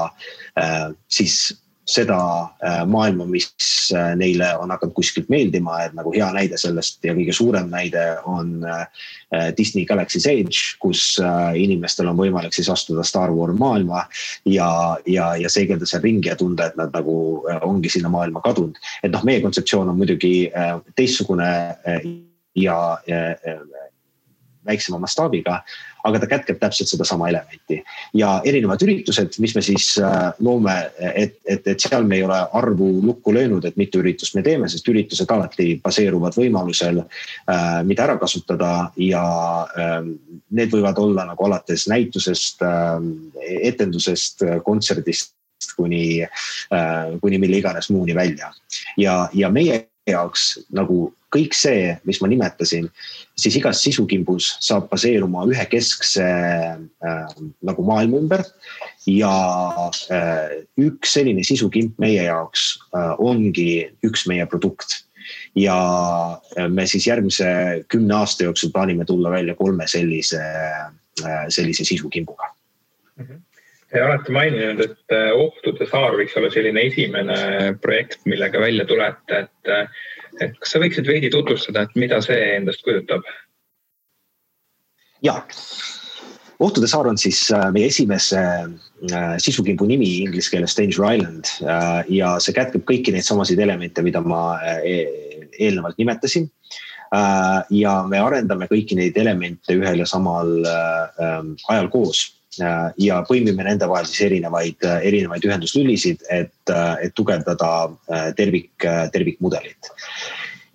siis 1.08 1.54
seda 1.84 2.18
äh, 2.64 2.82
maailma, 2.88 3.26
mis 3.28 3.50
äh, 3.92 4.14
neile 4.16 4.48
on 4.56 4.72
hakanud 4.72 4.94
kuskilt 4.96 5.28
meeldima, 5.32 5.82
et 5.84 5.92
nagu 5.96 6.12
hea 6.14 6.26
näide 6.32 6.56
sellest 6.60 7.04
ja 7.04 7.12
kõige 7.16 7.34
suurem 7.36 7.68
näide 7.72 8.02
on 8.30 8.64
äh, 8.64 8.86
Disney 9.58 9.84
Galaxy's 9.84 10.26
Edge, 10.30 10.78
kus 10.80 11.18
inimestel 11.58 12.08
on 12.08 12.16
võimalik 12.16 12.54
siis 12.56 12.70
astuda 12.72 13.04
Star 13.04 13.32
Wars 13.34 13.56
maailma 13.58 14.04
ja, 14.48 14.68
ja, 15.10 15.32
ja 15.36 15.50
seegelda 15.50 15.88
seal 15.90 16.04
ringi 16.04 16.30
ja 16.30 16.36
tunda, 16.38 16.70
et 16.70 16.78
nad 16.78 16.94
nagu 16.94 17.16
ongi 17.66 17.90
sinna 17.90 18.12
maailma 18.12 18.40
kadunud. 18.44 18.78
et 19.02 19.10
noh, 19.12 19.24
meie 19.26 19.42
kontseptsioon 19.42 19.90
on 19.90 19.98
muidugi 19.98 20.52
teistsugune 20.94 21.50
ja, 22.54 22.78
ja 23.10 23.20
väiksema 24.66 24.98
mastaabiga, 25.02 25.60
aga 26.04 26.20
ta 26.20 26.28
kätkeb 26.28 26.58
täpselt 26.60 26.88
sedasama 26.88 27.28
elementi. 27.28 27.80
ja 28.14 28.40
erinevad 28.44 28.82
üritused, 28.84 29.38
mis 29.40 29.54
me 29.56 29.62
siis 29.64 29.94
äh, 29.98 30.32
loome, 30.44 30.74
et, 31.14 31.38
et, 31.44 31.66
et 31.66 31.80
seal 31.80 32.04
me 32.04 32.18
ei 32.18 32.24
ole 32.24 32.38
arvu 32.52 32.88
lukku 33.02 33.34
löönud, 33.34 33.64
et 33.64 33.76
mitu 33.80 34.02
üritust 34.02 34.36
me 34.36 34.42
teeme, 34.42 34.68
sest 34.68 34.88
üritused 34.88 35.30
alati 35.30 35.78
baseeruvad 35.84 36.36
võimalusel 36.38 37.00
äh, 37.04 37.80
mida 37.84 38.04
ära 38.08 38.18
kasutada 38.20 38.90
ja 39.00 39.24
äh, 39.64 39.96
need 40.50 40.74
võivad 40.74 41.00
olla 41.00 41.24
nagu 41.30 41.48
alates 41.48 41.88
näitusest 41.88 42.62
äh,, 42.62 43.00
etendusest, 43.64 44.44
kontserdist 44.64 45.34
kuni 45.76 46.26
kuni 47.22 47.38
mille 47.40 47.56
iganes 47.56 47.88
muuni 47.90 48.14
välja. 48.14 48.50
ja, 49.00 49.28
ja 49.32 49.48
meie 49.48 49.86
jaoks 50.06 50.66
nagu 50.72 51.14
kõik 51.34 51.56
see, 51.58 51.94
mis 52.08 52.20
ma 52.22 52.30
nimetasin, 52.30 52.88
siis 53.38 53.58
igas 53.58 53.82
sisukimbus 53.82 54.52
saab 54.64 54.86
baseeruma 54.92 55.46
ühe 55.50 55.66
keskse 55.70 56.24
äh, 56.24 57.24
nagu 57.62 57.86
maailma 57.86 58.22
ümber. 58.22 58.44
ja 59.06 59.32
äh, 60.14 60.64
üks 60.80 61.18
selline 61.18 61.42
sisukimp 61.44 61.98
meie 62.00 62.22
jaoks 62.24 62.78
äh, 62.96 63.12
ongi 63.18 63.90
üks 64.06 64.24
meie 64.30 64.46
produkt 64.46 65.04
ja 65.54 65.78
äh, 66.58 66.68
me 66.68 66.86
siis 66.86 67.06
järgmise 67.06 67.46
kümne 67.88 68.14
aasta 68.14 68.48
jooksul 68.48 68.72
plaanime 68.74 69.04
tulla 69.04 69.30
välja 69.30 69.54
kolme 69.54 69.86
sellise, 69.90 70.42
äh, 71.24 71.44
sellise 71.48 71.84
sisukimbuga 71.84 72.54
mm. 73.16 73.24
-hmm. 73.26 73.40
Te 73.92 74.02
olete 74.04 74.32
maininud, 74.32 74.80
et 74.80 75.12
äh, 75.14 75.30
ohtude 75.38 75.86
saar 75.86 76.16
võiks 76.18 76.34
olla 76.36 76.50
selline 76.50 76.82
esimene 76.88 77.36
projekt, 77.80 78.24
millega 78.26 78.60
välja 78.60 78.84
tulete, 78.84 79.38
et, 79.38 79.92
et 80.42 80.54
kas 80.60 80.74
sa 80.74 80.82
võiksid 80.82 81.08
veidi 81.08 81.30
tutvustada, 81.32 81.84
et 81.84 81.98
mida 81.98 82.20
see 82.24 82.38
endast 82.56 82.84
kujutab? 82.86 83.26
ja, 85.24 85.38
ohtude 86.60 86.88
saar 86.90 87.08
on 87.08 87.18
siis 87.20 87.46
äh, 87.54 87.70
meie 87.72 87.88
esimese 87.92 88.40
sisukimbu 89.40 89.86
nimi 89.88 90.08
inglise 90.24 90.52
keeles 90.52 90.76
Danger 90.76 91.04
Island 91.12 91.48
ja 92.12 92.34
see 92.40 92.54
kätkeb 92.56 92.86
kõiki 92.88 93.12
neid 93.12 93.26
samasid 93.26 93.60
elemente, 93.60 94.04
mida 94.04 94.22
ma 94.24 94.56
e-, 94.80 95.50
eelnevalt 95.58 95.98
nimetasin. 96.00 96.48
Ja 97.70 97.92
me 98.08 98.18
arendame 98.18 98.66
kõiki 98.70 98.96
neid 98.98 99.18
elemente 99.20 99.76
ühel 99.76 100.00
ja 100.00 100.06
samal 100.08 100.48
ajal 100.64 101.90
koos. 101.92 102.24
Äh, 102.24 102.43
ja 102.58 103.20
põimime 103.28 103.66
nende 103.66 103.88
vahel 103.90 104.06
siis 104.08 104.26
erinevaid, 104.28 104.78
äh, 104.86 105.00
erinevaid 105.10 105.44
ühenduslülisid, 105.48 106.24
et, 106.30 106.54
äh, 106.70 106.94
et 107.06 107.14
tugevdada 107.14 107.72
tervik, 108.36 108.72
tervikmudelit. 109.12 109.90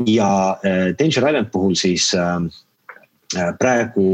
ja 0.07 0.57
Danger 0.99 1.25
Island 1.27 1.49
puhul 1.51 1.73
siis 1.75 2.13
praegu 3.59 4.05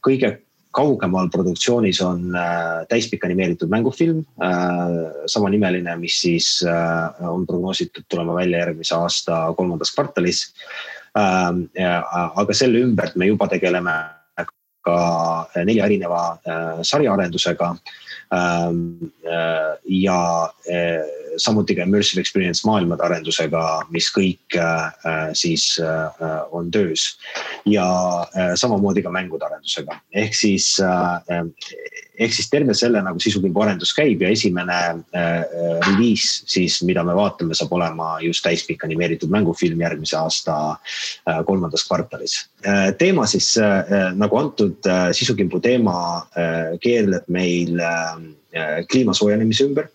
kõige 0.00 0.30
kaugemal 0.72 1.28
produktsioonis 1.28 2.00
on 2.00 2.32
täispikk 2.88 3.26
animeeritud 3.26 3.68
mängufilm, 3.68 4.22
samanimeline, 5.26 5.96
mis 6.00 6.20
siis 6.22 6.48
on 6.64 7.44
prognoositud 7.46 8.06
tulema 8.08 8.38
välja 8.38 8.62
järgmise 8.64 8.94
aasta 8.96 9.42
kolmandas 9.58 9.92
kvartalis. 9.92 10.46
aga 11.14 12.54
selle 12.54 12.80
ümbert 12.86 13.16
me 13.16 13.26
juba 13.26 13.48
tegeleme 13.48 13.98
ka 14.86 15.64
nelja 15.64 15.86
erineva 15.88 16.22
äh, 16.44 16.82
sarjaarendusega. 16.82 17.74
Ähm, 18.30 19.10
äh, 19.26 19.72
ja 19.84 20.50
äh, 20.70 21.02
samuti 21.36 21.74
ka 21.74 21.82
immersive 21.82 22.20
experience 22.20 22.66
maailmade 22.66 23.02
arendusega, 23.06 23.62
mis 23.90 24.10
kõik 24.14 24.56
siis 25.38 25.78
on 26.50 26.70
töös. 26.74 27.04
Ja 27.68 27.86
samamoodi 28.56 29.02
ka 29.04 29.10
mängude 29.12 29.44
arendusega, 29.46 29.98
ehk 30.16 30.34
siis 30.36 30.76
ehk 32.20 32.34
siis 32.36 32.50
terve 32.52 32.74
selle 32.76 33.00
nagu 33.04 33.20
sisukimbu 33.22 33.62
arendus 33.64 33.92
käib 33.96 34.22
ja 34.24 34.30
esimene 34.32 34.78
äh, 35.16 35.54
reliis 35.86 36.26
siis, 36.50 36.80
mida 36.86 37.04
me 37.06 37.14
vaatame, 37.16 37.56
saab 37.56 37.72
olema 37.76 38.12
just 38.24 38.44
täispikk 38.44 38.84
animeeritud 38.86 39.32
mängufilm 39.32 39.80
järgmise 39.80 40.18
aasta 40.20 40.56
äh, 40.74 41.40
kolmandas 41.48 41.86
kvartalis 41.88 42.36
äh,. 42.66 42.90
teema 43.00 43.26
siis 43.30 43.54
äh, 43.60 44.10
nagu 44.16 44.40
antud 44.40 44.86
äh, 44.88 45.08
sisukimbu 45.16 45.62
teema 45.64 45.96
äh, 46.36 46.76
keerleb 46.84 47.24
meil 47.28 47.80
äh, 47.80 48.84
kliima 48.90 49.16
soojenemise 49.16 49.70
ümber, 49.70 49.88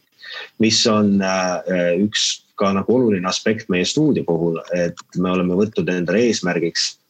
mis 0.63 0.81
on 0.89 1.19
äh, 1.21 2.01
üks 2.01 2.45
ka 2.55 2.71
nagu 2.73 2.93
oluline 2.95 3.27
aspekt 3.27 3.69
meie 3.69 3.85
stuudio 3.85 4.23
puhul, 4.25 4.61
et 4.73 4.95
me 5.19 5.33
oleme 5.35 5.57
võtnud 5.59 5.89
endale 5.91 6.23
eesmärgiks, 6.29 6.93
äh, 6.95 7.04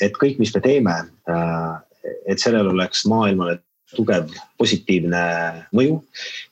et 0.00 0.16
kõik, 0.16 0.40
mis 0.40 0.52
me 0.54 0.62
teeme, 0.64 0.96
äh, 1.30 2.10
et 2.30 2.42
sellel 2.42 2.70
oleks 2.72 3.04
maailmale 3.10 3.58
tugev 3.94 4.32
positiivne 4.58 5.22
mõju 5.76 6.00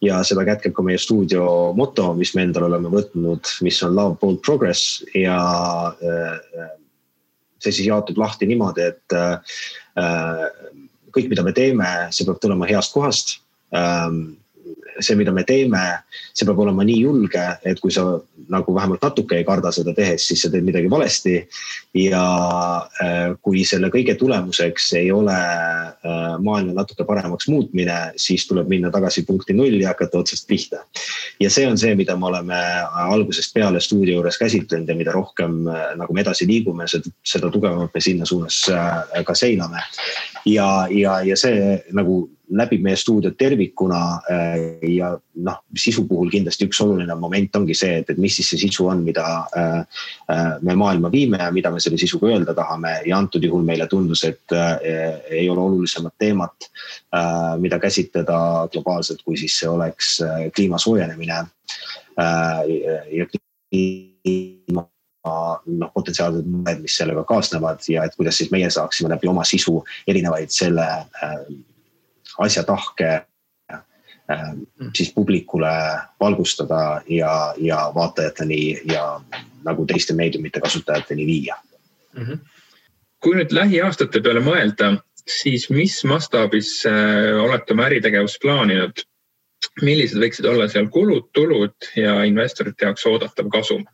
ja 0.05 0.21
seda 0.27 0.45
kätkeb 0.47 0.75
ka 0.77 0.85
meie 0.87 1.01
stuudio 1.03 1.73
moto, 1.77 2.13
mis 2.15 2.35
me 2.37 2.45
endale 2.47 2.69
oleme 2.71 2.93
võtnud, 2.93 3.51
mis 3.67 3.81
on 3.87 3.97
love, 3.97 4.19
bold, 4.21 4.41
progress 4.47 5.03
ja 5.17 5.39
äh, 5.99 6.71
see 7.65 7.73
siis 7.73 7.89
jaotub 7.89 8.21
lahti 8.21 8.47
niimoodi, 8.47 8.87
et 8.93 9.17
äh, 9.19 9.59
kõik, 11.15 11.31
mida 11.31 11.47
me 11.47 11.55
teeme, 11.57 11.91
see 12.15 12.27
peab 12.29 12.41
tulema 12.43 12.69
heast 12.71 12.95
kohast. 12.95 13.39
See, 15.01 15.17
mida 15.19 15.33
me 15.35 15.43
teeme, 15.47 15.81
see 16.35 16.47
peab 16.47 16.61
olema 16.63 16.85
nii 16.87 17.01
julge, 17.03 17.43
et 17.67 17.81
kui 17.83 17.91
sa 17.95 18.05
nagu 18.53 18.75
vähemalt 18.75 19.03
natuke 19.03 19.39
ei 19.39 19.47
karda 19.47 19.73
seda 19.75 19.95
tehes, 19.97 20.27
siis 20.29 20.45
sa 20.45 20.51
teed 20.53 20.67
midagi 20.67 20.91
valesti. 20.91 21.41
ja 21.95 22.23
äh, 23.03 23.35
kui 23.43 23.65
selle 23.65 23.89
kõige 23.91 24.17
tulemuseks 24.19 24.89
ei 24.99 25.11
ole 25.15 25.35
äh, 25.35 26.35
maailma 26.43 26.75
natuke 26.75 27.07
paremaks 27.07 27.49
muutmine, 27.49 28.13
siis 28.17 28.47
tuleb 28.51 28.69
minna 28.71 28.91
tagasi 28.95 29.25
punkti 29.27 29.55
null 29.55 29.79
ja 29.81 29.93
hakata 29.93 30.19
otsast 30.19 30.49
pihta. 30.49 30.85
ja 31.41 31.51
see 31.51 31.67
on 31.67 31.79
see, 31.79 31.95
mida 31.95 32.17
me 32.17 32.27
oleme 32.27 32.61
algusest 33.07 33.55
peale 33.55 33.81
stuudio 33.81 34.19
juures 34.19 34.39
käsitlenud 34.39 34.89
ja 34.89 34.99
mida 34.99 35.13
rohkem 35.13 35.63
nagu 35.97 36.15
me 36.15 36.23
edasi 36.23 36.47
liigume, 36.47 36.87
seda 36.89 37.51
tugevamalt 37.51 37.95
me 37.95 38.01
sinna 38.01 38.27
suunas 38.27 38.65
ka 39.25 39.35
seiname. 39.35 39.83
ja, 40.47 40.87
ja, 40.91 41.21
ja 41.23 41.37
see 41.37 41.83
nagu 41.93 42.29
läbib 42.53 42.83
meie 42.85 42.97
stuudiot 42.99 43.37
tervikuna 43.41 44.01
äh, 44.31 44.57
ja 44.93 45.11
noh, 45.47 45.57
sisu 45.79 46.05
puhul 46.09 46.31
kindlasti 46.33 46.69
üks 46.69 46.81
oluline 46.85 47.17
moment 47.19 47.57
ongi 47.57 47.77
see, 47.79 48.01
et, 48.03 48.11
et 48.13 48.21
mis 48.21 48.37
siis 48.37 48.51
see 48.53 48.61
sisu 48.67 48.89
on, 48.93 49.01
mida 49.07 49.25
äh, 49.57 49.81
äh, 50.33 50.45
me 50.63 50.77
maailma 50.79 51.11
viime 51.13 51.41
ja 51.41 51.51
mida 51.55 51.73
me 51.73 51.81
selle 51.81 51.99
sisuga 52.01 52.29
öelda 52.33 52.55
tahame. 52.57 52.99
Ja 53.09 53.19
antud 53.19 53.45
juhul 53.45 53.65
meile 53.67 53.89
tundus, 53.91 54.25
et 54.29 54.53
ei 54.55 55.49
ole 55.51 55.61
olulisemat 55.61 56.15
teemat, 56.19 56.69
mida 57.61 57.79
käsitleda 57.81 58.39
globaalselt, 58.73 59.23
kui 59.25 59.37
siis 59.41 59.57
see 59.59 59.69
oleks 59.71 60.17
kliima 60.55 60.79
soojenemine. 60.81 61.39
Ja 62.17 63.27
kliima 63.33 64.87
noh, 65.25 65.93
potentsiaalsed 65.95 66.49
mured, 66.49 66.83
mis 66.85 66.97
sellega 67.01 67.25
kaasnevad 67.29 67.85
ja 67.89 68.05
et 68.07 68.17
kuidas 68.19 68.39
siis 68.41 68.53
meie 68.55 68.71
saaksime 68.71 69.13
läbi 69.15 69.31
oma 69.31 69.45
sisu 69.49 69.81
erinevaid 70.11 70.53
selle 70.55 70.89
asja 72.39 72.63
tahke 72.63 73.11
ähm, 74.31 74.65
siis 74.97 75.13
publikule 75.15 75.73
valgustada 76.21 77.03
ja, 77.09 77.55
ja 77.59 77.93
vaatajateni 77.95 78.81
ja 78.93 79.21
nagu 79.65 79.87
teiste 79.87 80.15
meediumite 80.15 80.61
kasutajateni 80.61 81.27
viia 81.27 81.57
mm. 82.17 82.25
-hmm. 82.25 82.39
kui 83.21 83.37
nüüd 83.37 83.53
lähiaastate 83.53 84.21
peale 84.21 84.41
mõelda, 84.41 84.97
siis 85.41 85.71
mis 85.71 86.05
mastaabis 86.05 86.87
äh, 86.87 87.45
olete 87.45 87.73
oma 87.73 87.91
äritegevust 87.91 88.41
plaaninud? 88.43 89.05
millised 89.83 90.21
võiksid 90.21 90.47
olla 90.47 90.69
seal 90.69 90.91
kulud, 90.93 91.31
tulud 91.33 91.87
ja 91.97 92.23
investorite 92.29 92.85
jaoks 92.85 93.07
oodatav 93.07 93.49
kasum 93.49 93.87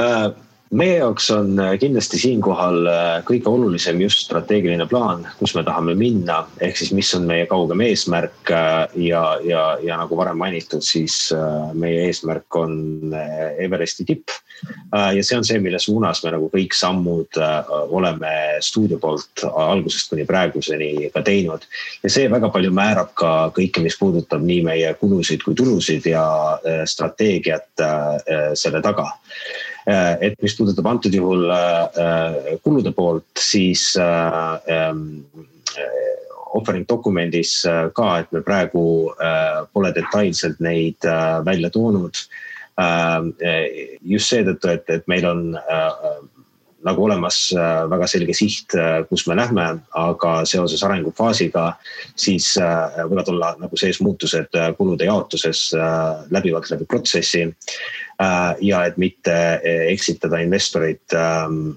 äh,? 0.00 0.45
Meie 0.74 0.96
jaoks 0.98 1.28
on 1.30 1.58
äh, 1.60 1.74
kindlasti 1.78 2.18
siinkohal 2.18 2.86
äh, 2.90 3.04
kõige 3.26 3.50
olulisem 3.50 4.00
just 4.02 4.24
strateegiline 4.26 4.86
plaan, 4.90 5.26
kus 5.38 5.54
me 5.54 5.62
tahame 5.66 5.94
minna, 5.98 6.40
ehk 6.62 6.78
siis 6.80 6.92
mis 6.96 7.12
on 7.14 7.26
meie 7.28 7.46
kaugem 7.50 7.84
eesmärk 7.86 8.50
äh, 8.50 8.96
ja, 9.06 9.22
ja, 9.46 9.66
ja 9.82 9.98
nagu 10.00 10.18
varem 10.18 10.38
mainitud, 10.40 10.82
siis 10.82 11.30
meie 11.78 12.06
eesmärk 12.08 12.56
on 12.58 13.14
Everesti 13.62 14.04
tipp. 14.06 14.34
ja 14.92 15.22
see 15.24 15.36
on 15.36 15.44
see, 15.44 15.58
mille 15.60 15.78
suunas 15.82 16.22
me 16.24 16.30
nagu 16.32 16.48
kõik 16.52 16.74
sammud 16.74 17.38
oleme 17.92 18.30
stuudio 18.64 18.98
poolt 18.98 19.44
algusest 19.44 20.10
kuni 20.10 20.24
praeguseni 20.26 21.10
ka 21.12 21.22
teinud. 21.22 21.66
ja 22.02 22.10
see 22.10 22.30
väga 22.32 22.50
palju 22.54 22.72
määrab 22.74 23.12
ka 23.14 23.32
kõike, 23.56 23.84
mis 23.84 23.98
puudutab 24.00 24.42
nii 24.42 24.62
meie 24.66 24.94
kulusid 25.00 25.44
kui 25.44 25.54
tulusid 25.54 26.08
ja 26.08 26.24
strateegiat 26.88 27.84
selle 28.56 28.82
taga 28.84 29.10
et 29.86 30.34
mis 30.42 30.56
puudutab 30.58 30.88
antud 30.90 31.14
juhul 31.14 31.46
äh, 31.54 32.00
äh, 32.02 32.58
kulude 32.64 32.92
poolt, 32.92 33.28
siis 33.38 33.92
ähm, 34.00 35.22
offering 36.56 36.86
dokumendis 36.88 37.60
ka, 37.94 38.06
et 38.22 38.32
me 38.32 38.40
praegu 38.40 39.12
pole 39.74 39.90
detailselt 39.92 40.60
neid 40.64 41.04
välja 41.44 41.68
toonud. 41.70 42.16
just 44.00 44.32
seetõttu, 44.32 44.70
et, 44.72 44.88
et 44.88 45.04
meil 45.08 45.26
on 45.28 45.42
nagu 46.84 47.04
olemas 47.04 47.38
äh, 47.56 47.84
väga 47.90 48.08
selge 48.10 48.34
siht, 48.36 48.74
äh, 48.76 49.00
kus 49.08 49.26
me 49.28 49.36
lähme, 49.38 49.66
aga 49.96 50.32
seoses 50.48 50.82
arengufaasiga 50.84 51.70
siis 52.18 52.52
äh, 52.60 52.98
võivad 53.08 53.30
olla 53.32 53.52
nagu 53.60 53.78
sees 53.80 54.00
muutused 54.04 54.52
kulude 54.78 55.08
jaotuses 55.08 55.70
läbivalt 56.30 56.70
läbi 56.70 56.86
protsessi. 56.88 57.46
ja 58.64 58.78
et 58.88 58.96
mitte 58.96 59.60
eksitada 59.92 60.38
investorit 60.40 61.12
ähm, 61.12 61.76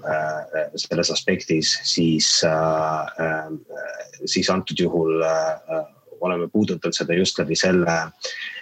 selles 0.74 1.10
aspektis, 1.12 1.74
siis, 1.84 2.30
siis 4.24 4.48
antud 4.50 4.80
juhul 4.80 5.20
oleme 6.20 6.48
puudutanud 6.52 6.94
seda 6.96 7.14
just 7.14 7.38
läbi 7.38 7.56
selle, 7.56 7.96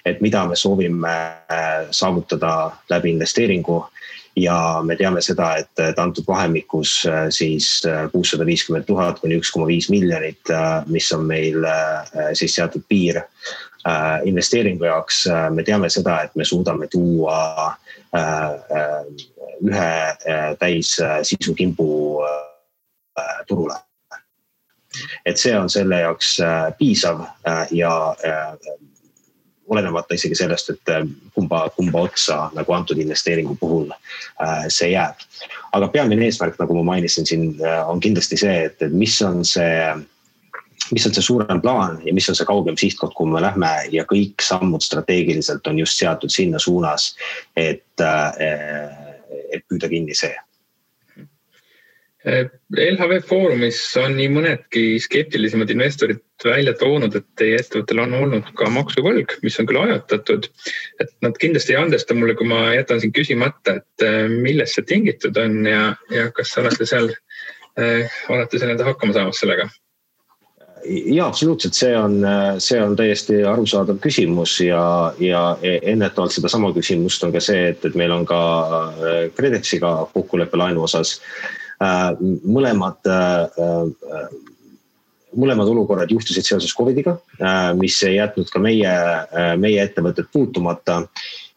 et 0.06 0.20
mida 0.20 0.44
me 0.46 0.56
soovime 0.56 1.14
saavutada 1.90 2.70
läbi 2.90 3.10
investeeringu 3.10 3.82
ja 4.40 4.80
me 4.84 4.96
teame 4.96 5.22
seda, 5.24 5.52
et, 5.60 5.70
et 5.82 5.98
antud 5.98 6.26
vahemikus 6.28 7.00
äh, 7.08 7.26
siis 7.34 7.82
äh, 7.86 8.06
kuussada 8.12 8.46
viiskümmend 8.46 8.86
tuhat 8.88 9.20
kuni 9.22 9.38
üks 9.40 9.50
koma 9.54 9.66
viis 9.70 9.88
miljonit, 9.92 10.40
äh, 10.54 10.82
mis 10.86 11.10
on 11.16 11.26
meil 11.28 11.66
siis 12.38 12.54
seatud 12.58 12.84
piir 12.88 13.22
investeeringu 14.26 14.84
jaoks. 14.84 15.22
me 15.54 15.62
teame 15.64 15.88
seda, 15.88 16.18
et 16.26 16.34
me 16.36 16.44
suudame 16.44 16.88
tuua 16.92 17.70
ühe 19.64 19.92
täis 20.60 20.90
sisukimbu 21.30 21.88
turule. 23.48 23.78
Et 25.26 25.36
see 25.36 25.54
on 25.58 25.70
selle 25.70 26.00
jaoks 26.00 26.36
piisav 26.78 27.24
ja 27.70 27.92
olenemata 29.68 30.14
isegi 30.14 30.34
sellest, 30.34 30.70
et 30.70 30.92
äh, 30.92 31.06
kumba, 31.34 31.68
kumba 31.76 32.00
otsa 32.08 32.50
nagu 32.54 32.72
antud 32.72 32.98
investeeringu 32.98 33.56
puhul 33.60 33.90
äh, 33.92 34.64
see 34.68 34.92
jääb. 34.92 35.20
aga 35.72 35.88
peamine 35.88 36.24
eesmärk, 36.24 36.56
nagu 36.58 36.74
ma 36.78 36.82
mainisin 36.94 37.26
siin, 37.26 37.50
äh, 37.64 37.88
on 37.88 38.00
kindlasti 38.00 38.36
see, 38.40 38.64
et, 38.70 38.82
et 38.82 38.92
mis 38.92 39.20
on 39.22 39.44
see 39.44 39.92
mis 40.92 41.06
on 41.06 41.12
see 41.14 41.22
suurem 41.22 41.60
plaan 41.60 41.98
ja 42.06 42.14
mis 42.14 42.28
on 42.28 42.36
see 42.38 42.48
kaugem 42.48 42.76
sihtkoht, 42.80 43.12
kuhu 43.14 43.28
me 43.34 43.42
lähme 43.44 43.70
ja 43.92 44.06
kõik 44.08 44.40
sammud 44.42 44.84
strateegiliselt 44.84 45.66
on 45.66 45.78
just 45.78 46.00
seatud 46.00 46.32
sinna 46.32 46.58
suunas, 46.58 47.10
et, 47.56 47.84
et 48.00 49.66
püüda 49.68 49.90
kinni 49.90 50.16
see 50.16 50.32
LHV 52.28 53.20
Foorumis 53.26 53.78
on 54.00 54.16
nii 54.18 54.28
mõnedki 54.32 54.82
skeptilisemad 55.00 55.70
investorid 55.72 56.20
välja 56.44 56.74
toonud, 56.78 57.14
et 57.16 57.26
teie 57.38 57.56
ettevõttel 57.58 58.02
on 58.02 58.14
olnud 58.18 58.50
ka 58.58 58.68
maksuvõlg, 58.72 59.38
mis 59.42 59.58
on 59.60 59.68
küll 59.68 59.80
ajatatud. 59.80 60.48
et 61.00 61.12
nad 61.24 61.38
kindlasti 61.40 61.74
ei 61.74 61.80
andesta 61.80 62.14
mulle, 62.14 62.34
kui 62.34 62.48
ma 62.48 62.74
jätan 62.74 63.00
siin 63.00 63.14
küsimata, 63.14 63.78
et 63.80 64.06
äh, 64.06 64.28
millest 64.28 64.78
see 64.78 64.86
tingitud 64.86 65.36
on 65.40 65.66
ja, 65.66 65.82
ja 66.14 66.30
kas 66.34 66.56
olete 66.60 66.86
seal, 66.86 67.12
äh, 67.80 68.18
olete 68.28 68.58
seal 68.58 68.82
hakkama 68.84 69.16
saamas 69.16 69.44
sellega? 69.44 69.68
ja 70.88 71.26
absoluutselt, 71.26 71.74
see 71.74 71.94
on, 71.98 72.20
see 72.62 72.78
on 72.80 72.94
täiesti 72.96 73.40
arusaadav 73.44 73.98
küsimus 74.02 74.60
ja, 74.62 75.12
ja 75.18 75.42
ennetavalt 75.62 76.32
sedasama 76.32 76.70
küsimust 76.76 77.24
on 77.26 77.34
ka 77.34 77.42
see, 77.42 77.72
et, 77.72 77.84
et 77.84 77.96
meil 77.98 78.14
on 78.14 78.26
ka 78.28 78.42
äh, 78.68 79.22
KredExiga 79.36 79.96
kokkulepe 80.14 80.60
laenu 80.60 80.86
osas 80.86 81.18
Äh, 81.18 81.57
mõlemad 81.80 83.06
äh, 83.06 83.42
äh, 83.64 84.30
mõlemad 85.38 85.68
olukorrad 85.68 86.10
juhtusid 86.10 86.46
seoses 86.46 86.72
Covidiga, 86.74 87.12
mis 87.76 87.98
ei 88.02 88.14
jätnud 88.16 88.48
ka 88.48 88.62
meie, 88.64 88.92
meie 89.60 89.82
ettevõtet 89.84 90.30
puutumata. 90.32 91.02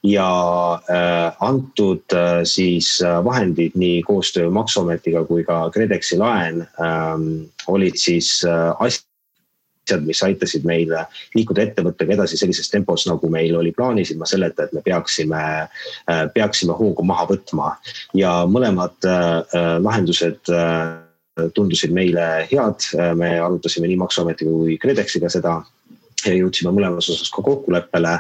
ja 0.04 0.28
antud 1.40 2.14
siis 2.44 3.00
vahendid 3.24 3.78
nii 3.78 4.02
koostöö 4.04 4.50
Maksuametiga 4.50 5.24
kui 5.26 5.44
ka 5.48 5.70
KredExi 5.72 6.18
laen 6.18 6.68
ähm, 6.82 7.48
olid 7.68 7.96
siis 7.96 8.42
asjad 8.80 9.11
asjad, 9.82 10.06
mis 10.06 10.22
aitasid 10.24 10.66
meil 10.68 10.92
liikuda 11.36 11.66
ettevõttega 11.66 12.16
edasi 12.16 12.38
sellises 12.38 12.70
tempos, 12.70 13.06
nagu 13.10 13.30
meil 13.30 13.56
oli 13.58 13.72
plaanis, 13.76 14.12
ilma 14.14 14.28
selleta, 14.30 14.66
et 14.66 14.74
me 14.74 14.82
peaksime, 14.86 15.42
äh, 16.10 16.26
peaksime 16.34 16.74
hoogu 16.78 17.04
maha 17.04 17.28
võtma. 17.30 17.76
ja 18.14 18.46
mõlemad 18.46 18.98
äh, 19.06 19.80
lahendused 19.82 20.50
äh, 20.50 21.00
tundusid 21.56 21.92
meile 21.92 22.46
head, 22.52 22.84
me 23.16 23.40
arutasime 23.40 23.88
nii 23.88 23.98
Maksuametiga 23.98 24.52
kui 24.52 24.78
KredExiga 24.78 25.30
seda 25.32 25.62
ja 26.26 26.34
jõudsime 26.36 26.74
mõlemas 26.76 27.08
osas 27.10 27.32
ka 27.34 27.42
kokkuleppele. 27.42 28.12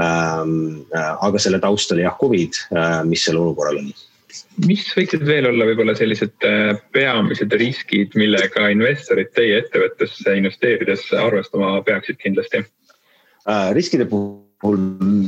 Ähm, 0.00 0.86
aga 0.94 1.42
selle 1.42 1.58
taust 1.60 1.92
oli 1.92 2.06
jah 2.06 2.14
Covid, 2.16 2.56
mis 3.10 3.26
selle 3.26 3.42
olukorra 3.42 3.74
lõi 3.74 3.90
mis 4.66 4.86
võiksid 4.96 5.24
veel 5.26 5.48
olla 5.50 5.66
võib-olla 5.68 5.94
sellised 5.98 6.46
äh, 6.46 6.72
peamised 6.94 7.52
riskid, 7.60 8.14
millega 8.18 8.68
investorid 8.72 9.32
teie 9.36 9.60
ettevõttesse 9.62 10.36
investeerides 10.38 11.06
arvestama 11.18 11.76
peaksid 11.86 12.20
kindlasti? 12.22 12.64
Äh, 13.44 13.68
riskide 13.76 14.06
puhul 14.10 14.78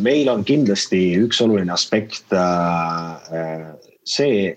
meil 0.03 0.31
on 0.33 0.45
kindlasti 0.47 1.03
üks 1.21 1.43
oluline 1.45 1.75
aspekt 1.75 2.33
äh, 2.33 3.75
see, 4.07 4.55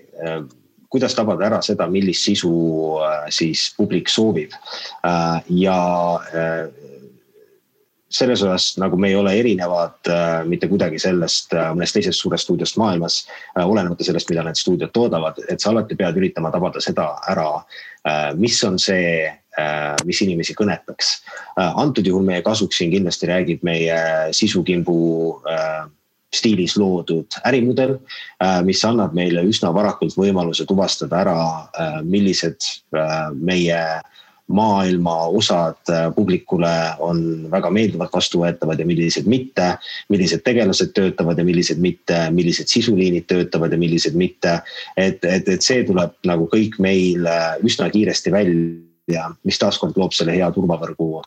kuidas 0.90 1.14
tabada 1.18 1.46
ära 1.48 1.58
seda, 1.62 1.86
millist 1.90 2.26
sisu 2.26 2.52
siis 3.34 3.68
publik 3.76 4.10
soovib 4.10 4.54
ja 5.54 5.78
selles 8.10 8.42
osas 8.42 8.72
nagu 8.82 8.98
me 8.98 9.08
ei 9.08 9.16
ole 9.16 9.34
erinevad 9.38 10.10
äh, 10.10 10.40
mitte 10.48 10.68
kuidagi 10.70 10.98
sellest 10.98 11.54
äh, 11.54 11.70
mõnest 11.76 11.94
teisest 11.96 12.22
suurest 12.22 12.48
stuudiost 12.48 12.78
maailmas 12.80 13.20
äh,, 13.56 13.62
olenemata 13.62 14.06
sellest, 14.06 14.30
mida 14.32 14.44
need 14.46 14.58
stuudiod 14.58 14.92
toodavad, 14.94 15.38
et 15.48 15.62
sa 15.62 15.70
alati 15.70 15.98
pead 15.98 16.18
üritama 16.18 16.50
tabada 16.54 16.82
seda 16.82 17.12
ära 17.30 17.46
äh,, 17.60 18.32
mis 18.40 18.58
on 18.66 18.80
see 18.82 19.22
äh,, 19.30 19.94
mis 20.08 20.22
inimesi 20.26 20.58
kõnetaks 20.58 21.14
äh,. 21.54 21.70
antud 21.70 22.06
juhul 22.06 22.26
meie 22.26 22.42
kasuks 22.46 22.82
siin 22.82 22.92
kindlasti 22.96 23.30
räägib 23.30 23.64
meie 23.66 23.96
sisukimbu 24.36 25.00
äh, 25.46 25.86
stiilis 26.34 26.76
loodud 26.78 27.38
ärimudel, 27.46 27.96
äh, 28.42 28.60
mis 28.66 28.82
annab 28.86 29.14
meile 29.14 29.42
üsna 29.46 29.72
varakult 29.74 30.14
võimaluse 30.18 30.66
tuvastada 30.66 31.22
ära, 31.24 31.38
äh, 31.74 31.98
millised 32.06 32.66
meie 33.38 33.80
maailma 34.50 35.14
osad 35.26 35.90
äh, 35.90 36.08
publikule 36.14 36.72
on 36.98 37.22
väga 37.50 37.70
meeldivalt 37.70 38.12
vastuvõetavad 38.14 38.78
ja 38.80 38.86
millised 38.86 39.28
mitte. 39.30 39.72
millised 40.08 40.42
tegelased 40.44 40.92
töötavad 40.94 41.38
ja 41.38 41.44
millised 41.44 41.78
mitte, 41.78 42.18
millised 42.34 42.68
sisuliinid 42.68 43.28
töötavad 43.30 43.72
ja 43.72 43.78
millised 43.78 44.16
mitte. 44.18 44.60
et, 44.96 45.24
et, 45.24 45.48
et 45.48 45.62
see 45.62 45.84
tuleb 45.86 46.16
nagu 46.26 46.48
kõik 46.52 46.78
meil 46.78 47.26
äh, 47.26 47.52
üsna 47.64 47.90
kiiresti 47.90 48.32
välja, 48.32 49.28
mis 49.44 49.58
taaskord 49.58 49.96
loob 49.96 50.14
selle 50.14 50.34
hea 50.36 50.50
turvavõrgu 50.54 51.22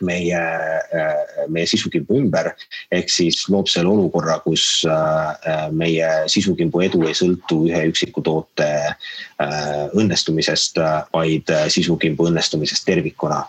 meie, 0.00 0.38
äh, 0.38 1.46
meie 1.48 1.66
sisukimbu 1.66 2.18
ümber. 2.20 2.52
ehk 2.92 3.10
siis 3.10 3.48
loob 3.48 3.68
selle 3.68 3.88
olukorra, 3.88 4.38
kus 4.44 4.84
äh, 4.88 5.68
meie 5.72 6.08
sisukimbu 6.26 6.82
edu 6.86 7.02
ei 7.06 7.14
sõltu 7.18 7.62
ühe 7.68 7.84
üksiku 7.90 8.22
toote 8.24 8.68
äh, 8.68 9.84
õnnestumisest, 9.98 10.80
vaid 11.12 11.50
sisukimbu 11.68 12.28
õnnestumisest 12.30 12.86
tervikuna. 12.86 13.44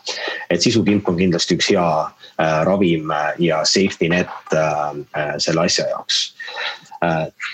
et 0.50 0.62
sisukimp 0.62 1.08
on 1.10 1.18
kindlasti 1.18 1.58
üks 1.58 1.72
hea 1.72 1.88
ravim 2.66 3.12
ja 3.40 3.62
safety 3.64 4.10
net 4.10 4.56
selle 5.38 5.68
asja 5.68 5.86
jaoks 5.92 6.24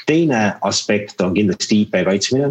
teine 0.09 0.53
aspekt 0.65 1.21
on 1.21 1.33
kindlasti 1.33 1.81
IP 1.83 1.99
kaitsmine 2.05 2.47